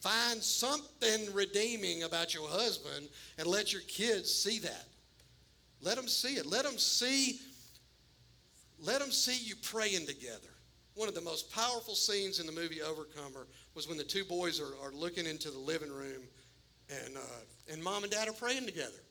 [0.00, 4.84] Find something redeeming about your husband and let your kids see that.
[5.80, 6.46] Let them see it.
[6.46, 7.38] Let them see
[8.82, 10.48] let them see you praying together.
[10.94, 14.60] One of the most powerful scenes in the movie Overcomer was when the two boys
[14.60, 16.22] are, are looking into the living room
[16.88, 19.02] and, uh, and mom and dad are praying together.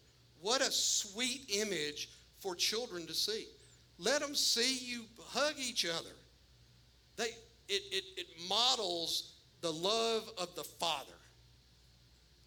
[0.41, 2.09] What a sweet image
[2.39, 3.47] for children to see.
[3.97, 6.15] Let them see you hug each other.
[7.15, 7.29] They,
[7.69, 11.13] it, it, it models the love of the Father.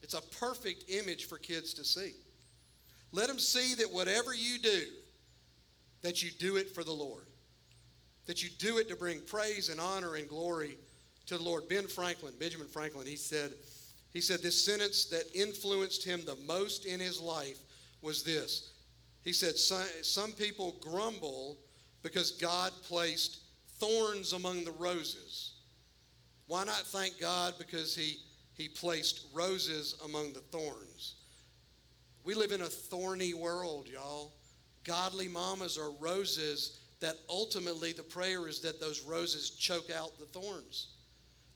[0.03, 2.13] It's a perfect image for kids to see.
[3.13, 4.83] Let them see that whatever you do,
[6.03, 7.25] that you do it for the Lord.
[8.27, 10.77] That you do it to bring praise and honor and glory
[11.27, 11.69] to the Lord.
[11.69, 13.53] Ben Franklin, Benjamin Franklin, he said,
[14.17, 17.59] he said this sentence that influenced him the most in his life
[18.01, 18.73] was this.
[19.25, 21.59] He said, Some people grumble
[22.03, 23.41] because God placed
[23.79, 25.57] thorns among the roses.
[26.47, 28.17] Why not thank God because He,
[28.55, 31.17] he placed roses among the thorns?
[32.25, 34.33] We live in a thorny world, y'all.
[34.83, 40.41] Godly mamas are roses that ultimately the prayer is that those roses choke out the
[40.41, 40.95] thorns,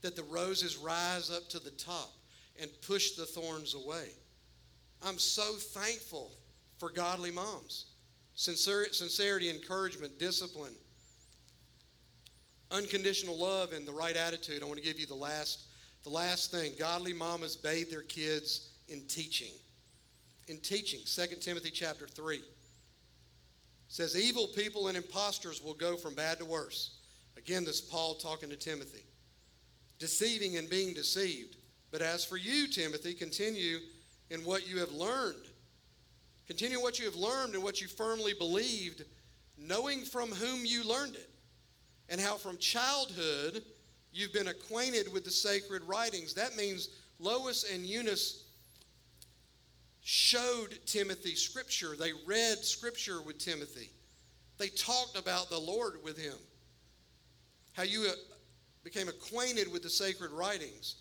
[0.03, 2.20] that the roses rise up to the top
[2.61, 4.09] and push the thorns away.
[5.03, 6.33] I'm so thankful
[6.79, 7.87] for godly moms.
[8.35, 10.75] sincerity, encouragement, discipline,
[12.71, 14.63] unconditional love, and the right attitude.
[14.63, 15.67] I want to give you the last,
[16.05, 16.73] the last thing.
[16.79, 19.53] Godly mamas bathe their kids in teaching.
[20.49, 21.01] In teaching.
[21.05, 22.41] 2 Timothy chapter 3
[23.89, 26.97] says, Evil people and impostors will go from bad to worse.
[27.37, 29.05] Again, this is Paul talking to Timothy.
[29.99, 31.57] Deceiving and being deceived.
[31.91, 33.79] But as for you, Timothy, continue
[34.31, 35.45] in what you have learned.
[36.47, 39.05] Continue what you have learned and what you firmly believed,
[39.59, 41.31] knowing from whom you learned it,
[42.09, 43.63] and how from childhood
[44.13, 46.35] you've been acquainted with the sacred writings.
[46.35, 48.45] That means Lois and Eunice
[50.03, 51.95] showed Timothy Scripture.
[51.97, 53.91] They read Scripture with Timothy.
[54.59, 56.35] They talked about the Lord with him.
[57.75, 58.13] How you uh,
[58.83, 60.97] became acquainted with the sacred writings,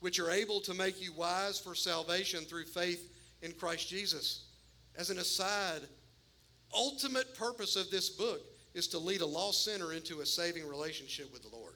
[0.00, 4.44] which are able to make you wise for salvation through faith in Christ Jesus.
[4.96, 5.80] As an aside,
[6.74, 8.40] ultimate purpose of this book
[8.74, 11.74] is to lead a lost sinner into a saving relationship with the Lord.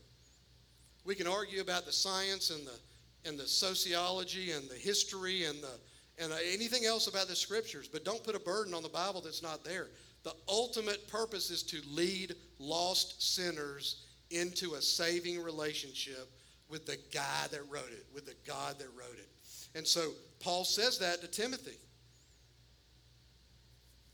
[1.05, 2.79] We can argue about the science and the
[3.27, 8.05] and the sociology and the history and the and anything else about the scriptures, but
[8.05, 9.89] don't put a burden on the Bible that's not there.
[10.23, 16.31] The ultimate purpose is to lead lost sinners into a saving relationship
[16.69, 19.29] with the guy that wrote it, with the God that wrote it.
[19.75, 21.79] And so Paul says that to Timothy.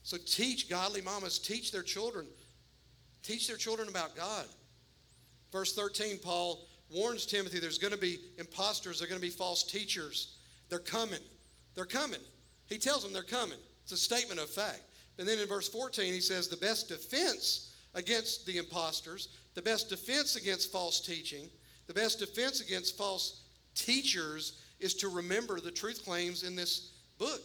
[0.03, 2.27] So teach godly mamas, teach their children,
[3.23, 4.47] teach their children about God.
[5.53, 9.63] Verse 13, Paul warns Timothy there's going to be imposters, there're going to be false
[9.63, 10.37] teachers.
[10.69, 11.21] They're coming.
[11.75, 12.21] They're coming.
[12.67, 13.59] He tells them they're coming.
[13.83, 14.83] It's a statement of fact.
[15.19, 19.89] And then in verse 14, he says, The best defense against the imposters, the best
[19.89, 21.51] defense against false teaching,
[21.91, 23.41] the best defense against false
[23.75, 27.43] teachers is to remember the truth claims in this book.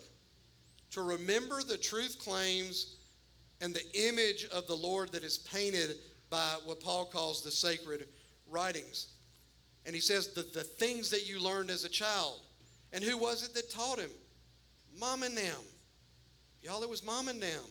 [0.92, 2.98] To remember the truth claims
[3.60, 5.96] and the image of the Lord that is painted
[6.30, 8.06] by what Paul calls the sacred
[8.48, 9.08] writings.
[9.84, 12.42] And he says that the things that you learned as a child,
[12.94, 14.12] and who was it that taught him?
[15.00, 15.64] Mom and them.
[16.62, 17.64] Y'all, it was mom and them.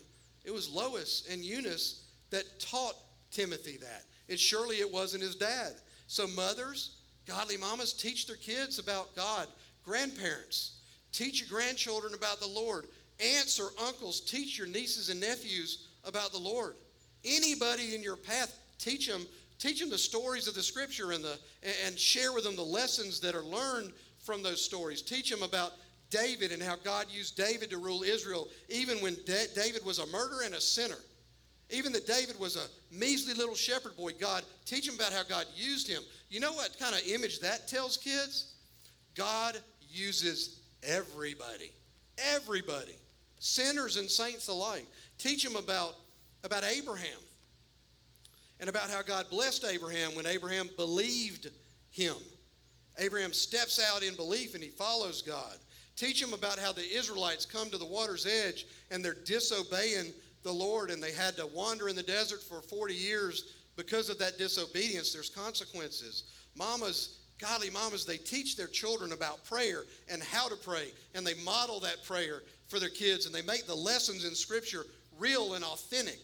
[0.45, 2.97] It was Lois and Eunice that taught
[3.31, 4.03] Timothy that.
[4.27, 5.75] It surely it wasn't his dad.
[6.07, 9.49] So mothers, godly mamas, teach their kids about God.
[9.85, 10.81] Grandparents,
[11.13, 12.87] teach your grandchildren about the Lord.
[13.21, 16.75] Aunts or uncles, teach your nieces and nephews about the Lord.
[17.25, 19.27] Anybody in your path, teach them
[19.59, 21.39] teach them the stories of the scripture and the
[21.87, 25.01] and share with them the lessons that are learned from those stories.
[25.01, 25.73] Teach them about
[26.11, 30.43] David and how God used David to rule Israel, even when David was a murderer
[30.45, 30.99] and a sinner.
[31.71, 35.47] Even that David was a measly little shepherd boy, God, teach them about how God
[35.57, 36.03] used him.
[36.29, 38.55] You know what kind of image that tells kids?
[39.15, 41.73] God uses everybody.
[42.35, 42.97] Everybody.
[43.39, 44.87] Sinners and saints alike.
[45.19, 45.95] Teach them about,
[46.43, 47.19] about Abraham
[48.61, 51.51] and about how God blessed Abraham when Abraham believed
[51.91, 52.15] him.
[52.99, 55.57] Abraham steps out in belief and he follows God.
[55.97, 60.13] Teach them about how the Israelites come to the water's edge and they're disobeying
[60.45, 64.19] the Lord and they had to wander in the desert for 40 years because of
[64.19, 65.13] that disobedience.
[65.13, 66.25] There's consequences.
[66.57, 71.35] Mamas, godly mamas, they teach their children about prayer and how to pray and they
[71.43, 74.85] model that prayer for their kids and they make the lessons in Scripture
[75.19, 76.19] real and authentic.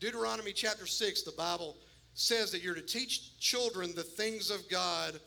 [0.00, 1.76] Deuteronomy chapter 6, the Bible
[2.14, 5.18] says that you're to teach children the things of God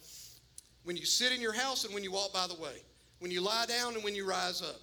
[0.83, 2.81] when you sit in your house and when you walk by the way,
[3.19, 4.79] when you lie down and when you rise up.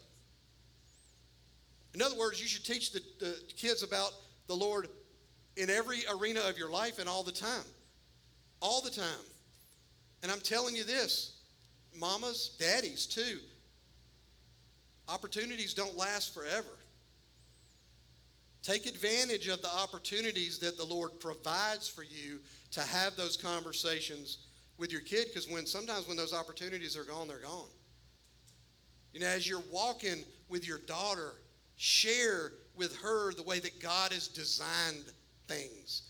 [1.94, 4.12] In other words, you should teach the, the kids about
[4.46, 4.88] the Lord
[5.56, 7.64] in every arena of your life and all the time.
[8.60, 9.26] All the time.
[10.22, 11.36] And I'm telling you this,
[11.98, 13.38] mamas, daddies too,
[15.08, 16.78] Opportunities don't last forever.
[18.62, 22.38] Take advantage of the opportunities that the Lord provides for you
[22.70, 24.38] to have those conversations
[24.78, 27.68] with your kid because when sometimes when those opportunities are gone, they're gone.
[29.12, 31.34] You know, as you're walking with your daughter,
[31.76, 35.04] share with her the way that God has designed
[35.48, 36.02] things.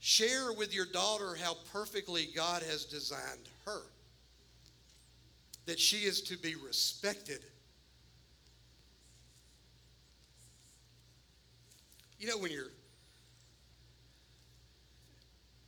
[0.00, 3.80] Share with your daughter how perfectly God has designed her.
[5.66, 7.40] That she is to be respected.
[12.18, 12.70] You know, when you're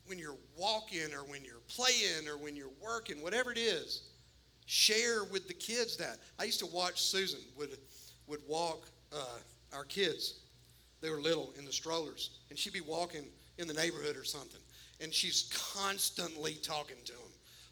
[0.07, 4.03] when you're walking or when you're playing or when you're working, whatever it is,
[4.67, 6.19] share with the kids that.
[6.39, 7.77] I used to watch Susan would
[8.27, 9.39] would walk uh,
[9.75, 10.41] our kids.
[11.01, 13.25] They were little in the strollers, and she'd be walking
[13.59, 14.61] in the neighborhood or something,
[15.01, 17.21] and she's constantly talking to them.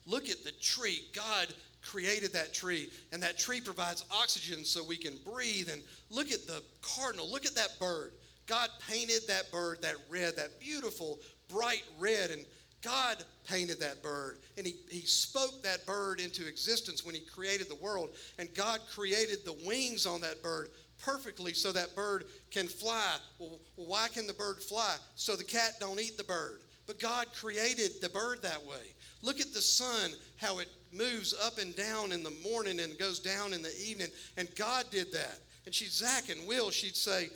[0.07, 1.01] Look at the tree.
[1.15, 1.49] God
[1.83, 5.71] created that tree, and that tree provides oxygen so we can breathe.
[5.73, 7.31] And look at the cardinal.
[7.31, 8.13] Look at that bird.
[8.47, 11.19] God painted that bird that red, that beautiful,
[11.49, 12.45] bright red, and
[12.83, 14.39] God painted that bird.
[14.59, 18.11] And he, he spoke that bird into existence when he created the world.
[18.39, 20.69] And God created the wings on that bird
[21.03, 23.17] perfectly so that bird can fly.
[23.39, 24.97] Well, why can the bird fly?
[25.17, 26.61] So the cat don't eat the bird.
[26.87, 28.95] But God created the bird that way.
[29.23, 33.19] Look at the sun, how it moves up and down in the morning and goes
[33.19, 34.09] down in the evening.
[34.37, 35.39] And God did that.
[35.65, 37.31] And she'd, Zach and Will, she'd say,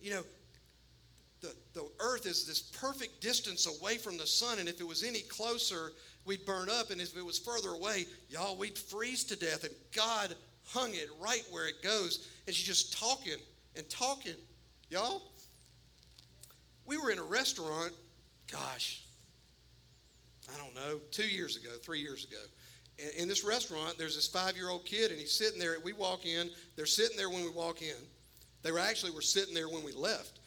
[0.00, 0.22] you know,
[1.42, 4.58] the, the earth is this perfect distance away from the sun.
[4.58, 5.92] And if it was any closer,
[6.24, 6.90] we'd burn up.
[6.90, 9.64] And if it was further away, y'all, we'd freeze to death.
[9.64, 10.34] And God
[10.66, 12.28] hung it right where it goes.
[12.46, 13.38] And she's just talking
[13.76, 14.34] and talking.
[14.88, 15.22] Y'all,
[16.86, 17.92] we were in a restaurant,
[18.50, 19.02] gosh,
[20.52, 22.40] I don't know, two years ago, three years ago.
[23.18, 25.76] In this restaurant, there's this five year old kid, and he's sitting there.
[25.82, 27.96] We walk in, they're sitting there when we walk in.
[28.62, 30.40] They were actually were sitting there when we left.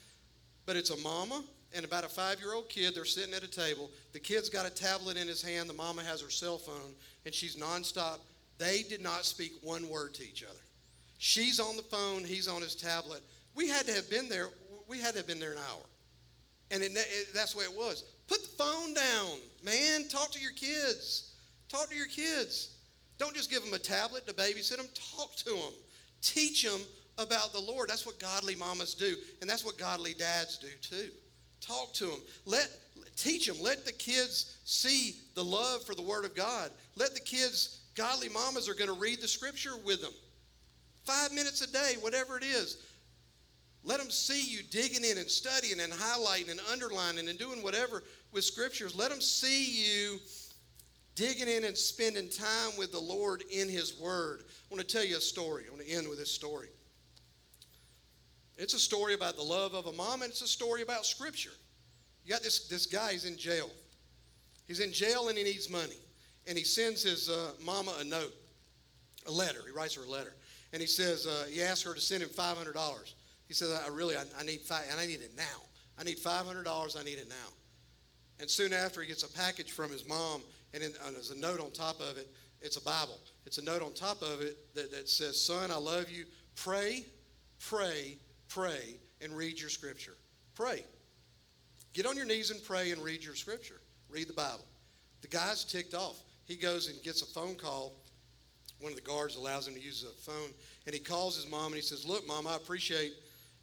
[0.66, 1.44] But it's a mama
[1.74, 2.94] and about a five year old kid.
[2.96, 3.90] They're sitting at a table.
[4.12, 5.70] The kid's got a tablet in his hand.
[5.70, 6.94] The mama has her cell phone,
[7.26, 8.20] and she's nonstop.
[8.58, 10.60] They did not speak one word to each other.
[11.18, 13.22] She's on the phone, he's on his tablet.
[13.56, 14.50] We had to have been there,
[14.88, 15.84] we had to have been there an hour.
[16.72, 18.04] And it, it, that's the way it was.
[18.28, 20.08] Put the phone down, man.
[20.08, 21.34] Talk to your kids.
[21.70, 22.76] Talk to your kids.
[23.18, 24.88] Don't just give them a tablet to babysit them.
[25.16, 25.74] Talk to them.
[26.22, 26.82] Teach them
[27.18, 27.90] about the Lord.
[27.90, 31.10] That's what godly mamas do, and that's what godly dads do too.
[31.62, 32.22] Talk to them.
[32.46, 32.70] Let
[33.16, 33.58] teach them.
[33.62, 36.72] Let the kids see the love for the Word of God.
[36.96, 37.82] Let the kids.
[37.96, 40.14] Godly mamas are going to read the Scripture with them.
[41.04, 42.78] Five minutes a day, whatever it is.
[43.84, 48.04] Let them see you digging in and studying and highlighting and underlining and doing whatever
[48.32, 48.96] with scriptures.
[48.96, 50.20] Let them see you
[51.16, 54.44] digging in and spending time with the Lord in His Word.
[54.48, 55.66] I want to tell you a story.
[55.68, 56.70] I want to end with this story.
[58.58, 61.52] It's a story about the love of a mom, and it's a story about Scripture.
[62.24, 63.70] You got this, this guy, he's in jail.
[64.68, 65.98] He's in jail and he needs money.
[66.48, 68.34] And he sends his uh, mama a note,
[69.28, 69.60] a letter.
[69.66, 70.34] He writes her a letter
[70.74, 73.16] and he says uh, he asks her to send him five hundred dollars.
[73.48, 75.62] He says, "I really, I, I need five, and I need it now.
[75.98, 76.98] I need five hundred dollars.
[77.00, 77.54] I need it now."
[78.40, 80.42] And soon after, he gets a package from his mom,
[80.74, 82.28] and, in, and there's a note on top of it.
[82.62, 83.20] It's a Bible.
[83.46, 86.26] It's a note on top of it that, that says, "Son, I love you.
[86.56, 87.06] Pray,
[87.60, 88.18] pray,
[88.50, 90.16] pray, and read your scripture.
[90.56, 90.84] Pray.
[91.94, 93.80] Get on your knees and pray and read your scripture.
[94.10, 94.66] Read the Bible."
[95.22, 96.20] The guy's ticked off.
[96.46, 97.94] He goes and gets a phone call
[98.84, 100.50] one of the guards allows him to use the phone,
[100.86, 103.16] and he calls his mom and he says, "Look, mom, I appreciate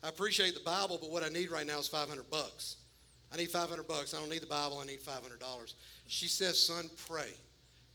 [0.02, 2.76] I appreciate the Bible, but what I need right now is 500 bucks.
[3.30, 4.14] I need 500 bucks.
[4.14, 4.78] I don't need the Bible.
[4.78, 5.74] I need 500 dollars."
[6.06, 7.34] She says, "Son, pray.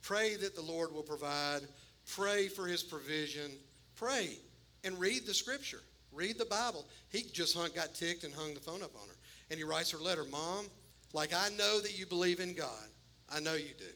[0.03, 1.67] Pray that the Lord will provide.
[2.05, 3.59] Pray for His provision.
[3.95, 4.37] Pray
[4.83, 5.81] and read the Scripture.
[6.11, 9.17] Read the Bible." He just hung, got ticked and hung the phone up on her,
[9.49, 10.69] and he writes her letter, "Mom,
[11.11, 12.91] like I know that you believe in God.
[13.29, 13.91] I know you do."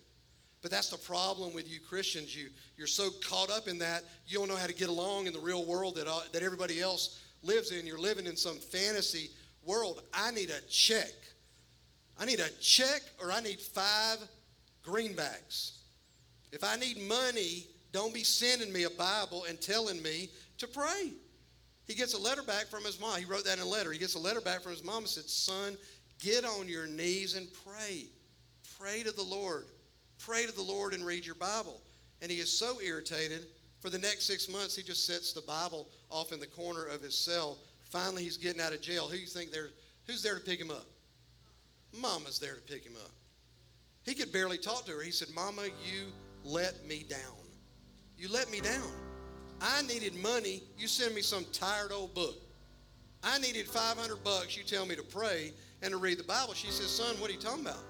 [0.62, 2.36] But that's the problem with you Christians.
[2.36, 5.34] You, you're so caught up in that, you don't know how to get along in
[5.34, 7.88] the real world that, uh, that everybody else lives in.
[7.88, 9.30] You're living in some fantasy
[9.64, 10.02] world.
[10.14, 11.14] I need a check.
[12.20, 14.18] I need a check or I need five
[14.86, 15.78] greenbacks.
[16.52, 21.14] If I need money, don't be sending me a Bible and telling me to pray.
[21.86, 23.18] He gets a letter back from his mom.
[23.18, 23.92] He wrote that in a letter.
[23.92, 25.78] He gets a letter back from his mom and said, Son,
[26.20, 28.08] get on your knees and pray.
[28.78, 29.66] Pray to the Lord
[30.20, 31.82] pray to the Lord and read your Bible.
[32.22, 33.48] And he is so irritated.
[33.80, 37.02] For the next six months, he just sets the Bible off in the corner of
[37.02, 37.58] his cell.
[37.86, 39.08] Finally, he's getting out of jail.
[39.08, 39.70] Who you think there?
[40.06, 40.86] Who's there to pick him up?
[41.98, 43.12] Mama's there to pick him up.
[44.04, 45.02] He could barely talk to her.
[45.02, 46.12] He said, "Mama, you
[46.44, 47.20] let me down.
[48.18, 48.92] You let me down."
[49.62, 52.36] I needed money, you send me some tired old book.
[53.24, 55.52] I needed 500 bucks, you tell me to pray
[55.82, 56.54] and to read the Bible.
[56.54, 57.84] She says, Son, what are you talking about?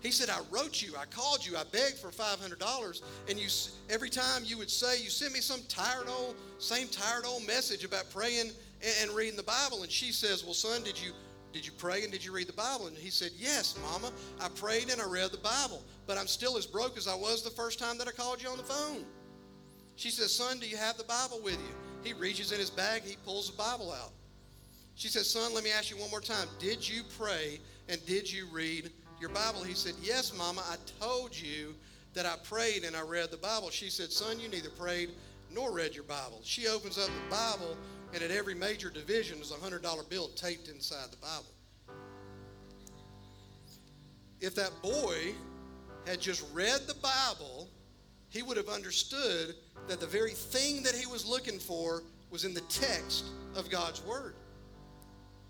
[0.00, 3.48] He said, I wrote you, I called you, I begged for $500, and you
[3.90, 7.84] every time you would say, you sent me some tired old, same tired old message
[7.84, 9.82] about praying and, and reading the Bible.
[9.82, 11.12] And she says, Well, son, did you
[11.52, 12.86] did you pray and did you read the Bible?
[12.86, 14.12] And he said, Yes, Mama.
[14.40, 17.42] I prayed and I read the Bible, but I'm still as broke as I was
[17.42, 19.04] the first time that I called you on the phone.
[19.96, 21.74] She says, Son, do you have the Bible with you?
[22.04, 24.12] He reaches in his bag, he pulls the Bible out.
[24.94, 26.48] She says, Son, let me ask you one more time.
[26.58, 28.90] Did you pray and did you read
[29.20, 29.62] your Bible?
[29.62, 31.74] He said, Yes, Mama, I told you
[32.14, 33.70] that I prayed and I read the Bible.
[33.70, 35.10] She said, Son, you neither prayed
[35.52, 36.40] nor read your Bible.
[36.42, 37.76] She opens up the Bible,
[38.12, 41.52] and at every major division is a $100 bill taped inside the Bible.
[44.40, 45.34] If that boy
[46.06, 47.68] had just read the Bible,
[48.30, 49.54] he would have understood
[49.88, 54.02] that the very thing that he was looking for was in the text of God's
[54.04, 54.34] Word.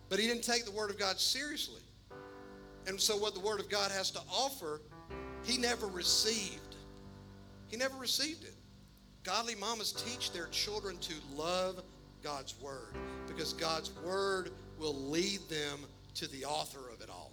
[0.09, 1.83] But he didn't take the Word of God seriously.
[2.89, 4.81] And so, what the Word of God has to offer,
[5.45, 6.77] he never received.
[7.69, 8.55] He never received it.
[9.25, 11.83] Godly mamas teach their children to love
[12.23, 12.95] God's Word
[13.27, 15.81] because God's Word will lead them
[16.15, 17.33] to the author of it all.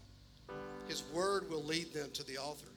[0.90, 2.68] His Word will lead them to the author.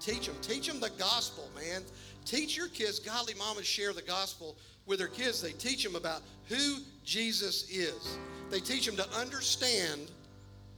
[0.00, 0.36] Teach them.
[0.42, 1.82] Teach them the gospel, man.
[2.24, 2.98] Teach your kids.
[2.98, 5.40] Godly mamas share the gospel with their kids.
[5.40, 8.18] They teach them about who Jesus is.
[8.50, 10.10] They teach them to understand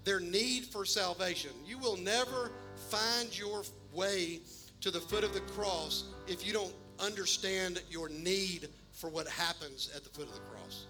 [0.08, 1.50] their need for salvation.
[1.66, 2.50] You will never
[2.88, 4.40] find your way
[4.80, 9.90] to the foot of the cross if you don't understand your need for what happens
[9.94, 10.86] at the foot of the cross.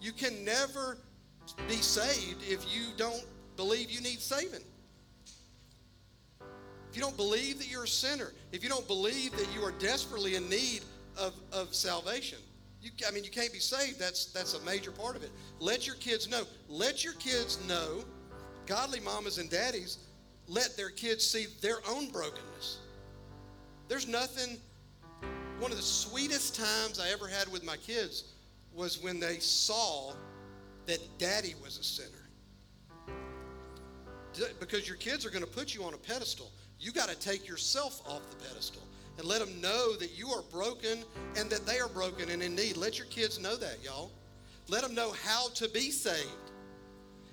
[0.00, 0.98] You can never
[1.68, 3.24] be saved if you don't
[3.56, 4.64] believe you need saving.
[6.40, 9.72] If you don't believe that you're a sinner, if you don't believe that you are
[9.78, 10.80] desperately in need
[11.16, 12.38] of, of salvation,
[12.82, 14.00] you, I mean, you can't be saved.
[14.00, 15.30] That's, that's a major part of it.
[15.60, 16.42] Let your kids know.
[16.68, 18.02] Let your kids know
[18.70, 19.98] godly mamas and daddies
[20.46, 22.78] let their kids see their own brokenness.
[23.88, 24.58] There's nothing,
[25.58, 28.32] one of the sweetest times I ever had with my kids
[28.72, 30.12] was when they saw
[30.86, 32.28] that daddy was a sinner.
[34.60, 36.52] Because your kids are going to put you on a pedestal.
[36.78, 38.82] You got to take yourself off the pedestal
[39.18, 41.02] and let them know that you are broken
[41.36, 42.76] and that they are broken and in need.
[42.76, 44.12] Let your kids know that, y'all.
[44.68, 46.49] Let them know how to be saved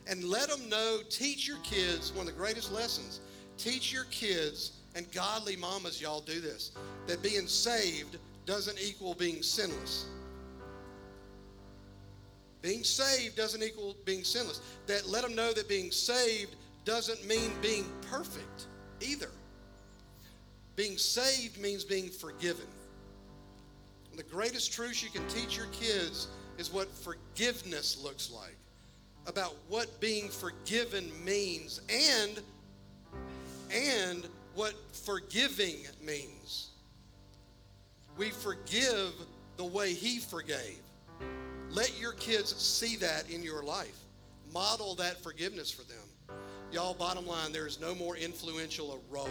[0.10, 3.20] and let them know, teach your kids, one of the greatest lessons,
[3.58, 6.72] teach your kids, and godly mamas, y'all do this,
[7.08, 10.06] that being saved doesn't equal being sinless.
[12.62, 14.62] Being saved doesn't equal being sinless.
[14.88, 16.56] That let them know that being saved
[16.86, 18.68] doesn't mean being perfect
[19.02, 19.30] either.
[20.76, 22.66] Being saved means being forgiven.
[24.10, 26.28] And the greatest truth you can teach your kids
[26.58, 28.57] is what forgiveness looks like
[29.28, 32.42] about what being forgiven means and
[33.72, 34.74] and what
[35.06, 36.70] forgiving means.
[38.18, 39.14] We forgive
[39.58, 40.80] the way he forgave.
[41.70, 44.00] Let your kids see that in your life.
[44.54, 46.38] Model that forgiveness for them.
[46.72, 49.30] Y'all, bottom line, there is no more influential a role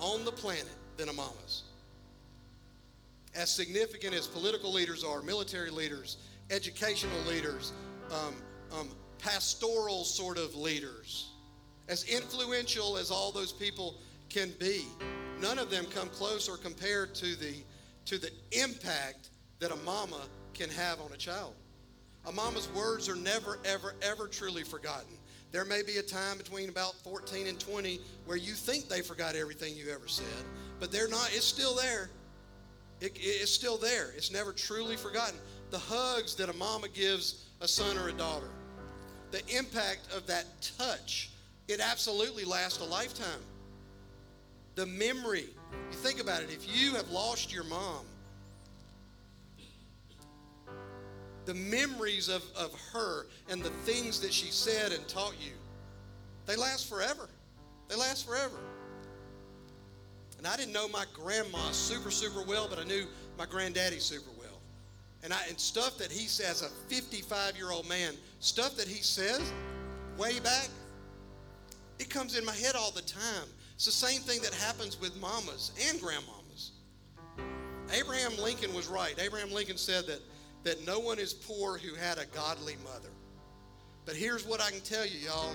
[0.00, 1.62] on the planet than a mama's.
[3.34, 6.18] As significant as political leaders are, military leaders,
[6.50, 7.72] educational leaders,
[8.10, 8.34] um,
[8.78, 8.88] um,
[9.18, 11.30] pastoral sort of leaders,
[11.88, 13.96] as influential as all those people
[14.28, 14.84] can be,
[15.40, 17.54] none of them come close or compared to the,
[18.06, 20.20] to the impact that a mama
[20.54, 21.54] can have on a child.
[22.26, 25.18] A mama's words are never, ever, ever truly forgotten.
[25.52, 29.36] There may be a time between about 14 and 20 where you think they forgot
[29.36, 30.44] everything you ever said,
[30.80, 31.30] but they're not.
[31.32, 32.10] It's still there.
[33.00, 34.12] It, it's still there.
[34.16, 35.38] It's never truly forgotten.
[35.70, 38.48] The hugs that a mama gives a son or a daughter,
[39.30, 40.44] the impact of that
[40.78, 41.30] touch,
[41.68, 43.40] it absolutely lasts a lifetime.
[44.74, 45.46] The memory,
[45.90, 48.04] you think about it, if you have lost your mom,
[51.44, 55.52] the memories of, of her and the things that she said and taught you,
[56.46, 57.28] they last forever.
[57.88, 58.56] They last forever.
[60.38, 63.06] And I didn't know my grandma super, super well, but I knew
[63.38, 64.60] my granddaddy super well.
[65.22, 68.14] And, I, and stuff that he says, a 55 year old man,
[68.44, 69.40] stuff that he says
[70.18, 70.68] way back,
[71.98, 73.48] it comes in my head all the time.
[73.74, 76.70] It's the same thing that happens with mamas and grandmamas.
[77.92, 79.14] Abraham Lincoln was right.
[79.18, 80.20] Abraham Lincoln said that,
[80.62, 83.08] that no one is poor who had a godly mother.
[84.04, 85.54] But here's what I can tell you, y'all.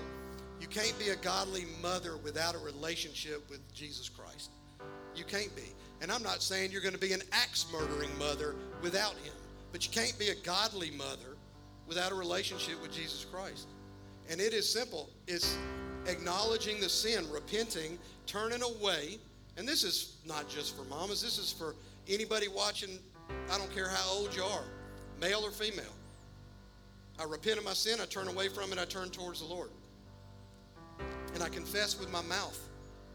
[0.60, 4.50] You can't be a godly mother without a relationship with Jesus Christ.
[5.14, 5.72] You can't be.
[6.02, 9.34] And I'm not saying you're going to be an axe murdering mother without him.
[9.72, 11.29] But you can't be a godly mother
[11.90, 13.66] without a relationship with Jesus Christ.
[14.30, 15.10] And it is simple.
[15.26, 15.58] It's
[16.06, 19.18] acknowledging the sin, repenting, turning away.
[19.56, 21.74] And this is not just for mamas, this is for
[22.08, 23.00] anybody watching,
[23.50, 24.62] I don't care how old you are,
[25.20, 25.92] male or female.
[27.18, 29.70] I repent of my sin, I turn away from it, I turn towards the Lord.
[31.34, 32.58] And I confess with my mouth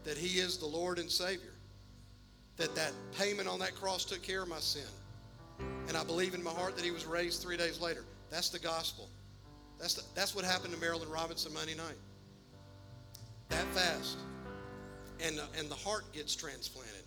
[0.04, 1.54] that He is the Lord and Savior.
[2.58, 4.82] That that payment on that cross took care of my sin.
[5.88, 8.04] And I believe in my heart that He was raised three days later.
[8.30, 9.08] That's the gospel.
[9.78, 11.96] That's, the, that's what happened to Marilyn Robinson Monday night.
[13.50, 14.18] That fast.
[15.24, 17.04] And, and the heart gets transplanted.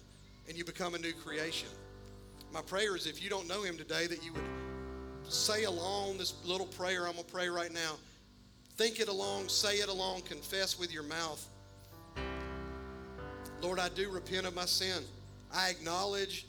[0.47, 1.69] And you become a new creation.
[2.51, 4.43] My prayer is if you don't know Him today, that you would
[5.27, 7.95] say along this little prayer I'm going to pray right now.
[8.77, 11.47] Think it along, say it along, confess with your mouth.
[13.61, 15.03] Lord, I do repent of my sin.
[15.53, 16.47] I acknowledge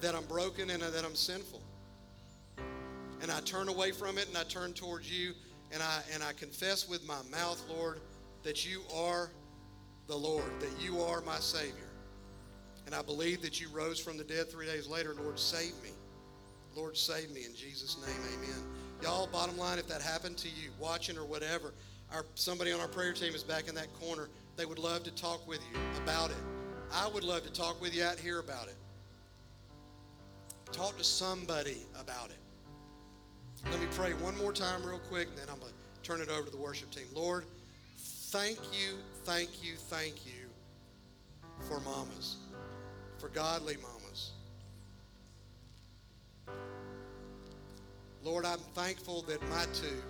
[0.00, 1.60] that I'm broken and that I'm sinful.
[3.22, 5.32] And I turn away from it and I turn towards you
[5.72, 8.00] and I and I confess with my mouth, Lord,
[8.42, 9.30] that you are
[10.06, 11.88] the Lord, that you are my Savior.
[12.86, 15.14] And I believe that you rose from the dead three days later.
[15.14, 15.90] Lord, save me.
[16.76, 18.62] Lord, save me in Jesus' name, amen.
[19.02, 21.72] Y'all, bottom line, if that happened to you, watching or whatever,
[22.12, 24.28] our, somebody on our prayer team is back in that corner.
[24.56, 26.36] They would love to talk with you about it.
[26.92, 28.76] I would love to talk with you out here about it.
[30.72, 32.43] Talk to somebody about it.
[33.70, 36.28] Let me pray one more time, real quick, and then I'm going to turn it
[36.28, 37.06] over to the worship team.
[37.14, 37.44] Lord,
[37.96, 38.94] thank you,
[39.24, 40.48] thank you, thank you
[41.60, 42.36] for mamas,
[43.18, 44.32] for godly mamas.
[48.22, 50.02] Lord, I'm thankful that my two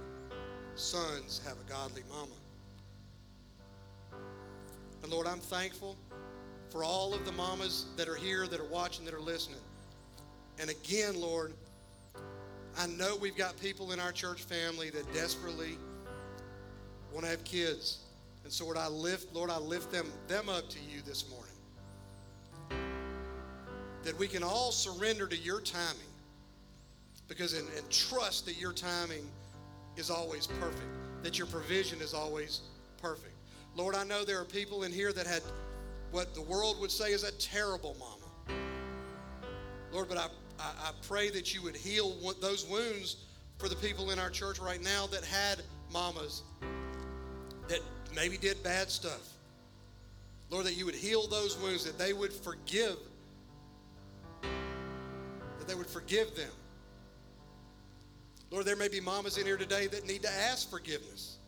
[0.76, 2.30] sons have a godly mama.
[5.02, 5.96] And Lord, I'm thankful
[6.70, 9.60] for all of the mamas that are here, that are watching, that are listening.
[10.58, 11.52] And again, Lord,
[12.76, 15.78] I know we've got people in our church family that desperately
[17.12, 17.98] want to have kids.
[18.42, 21.50] And so Lord, I lift, Lord, I lift them, them up to you this morning.
[24.02, 26.00] That we can all surrender to your timing
[27.28, 29.26] because and, and trust that your timing
[29.96, 30.88] is always perfect,
[31.22, 32.62] that your provision is always
[33.00, 33.32] perfect.
[33.76, 35.42] Lord, I know there are people in here that had
[36.10, 38.60] what the world would say is a terrible mama.
[39.92, 40.26] Lord, but I,
[40.58, 43.16] I, I pray that you would heal those wounds
[43.58, 46.42] for the people in our church right now that had mamas
[47.68, 47.80] that
[48.14, 49.32] maybe did bad stuff.
[50.50, 52.96] Lord, that you would heal those wounds, that they would forgive,
[54.42, 56.50] that they would forgive them
[58.54, 61.38] Lord, there may be mamas in here today that need to ask forgiveness.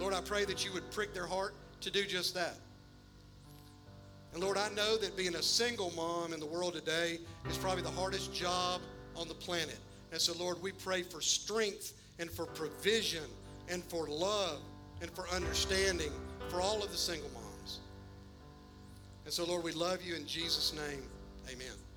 [0.00, 2.56] Lord, I pray that you would prick their heart to do just that.
[4.32, 7.18] And Lord, I know that being a single mom in the world today
[7.48, 8.80] is probably the hardest job
[9.16, 9.78] on the planet.
[10.12, 13.24] And so, Lord, we pray for strength and for provision
[13.68, 14.60] and for love
[15.00, 16.12] and for understanding
[16.48, 17.80] for all of the single moms.
[19.24, 21.02] And so, Lord, we love you in Jesus' name.
[21.50, 21.89] Amen.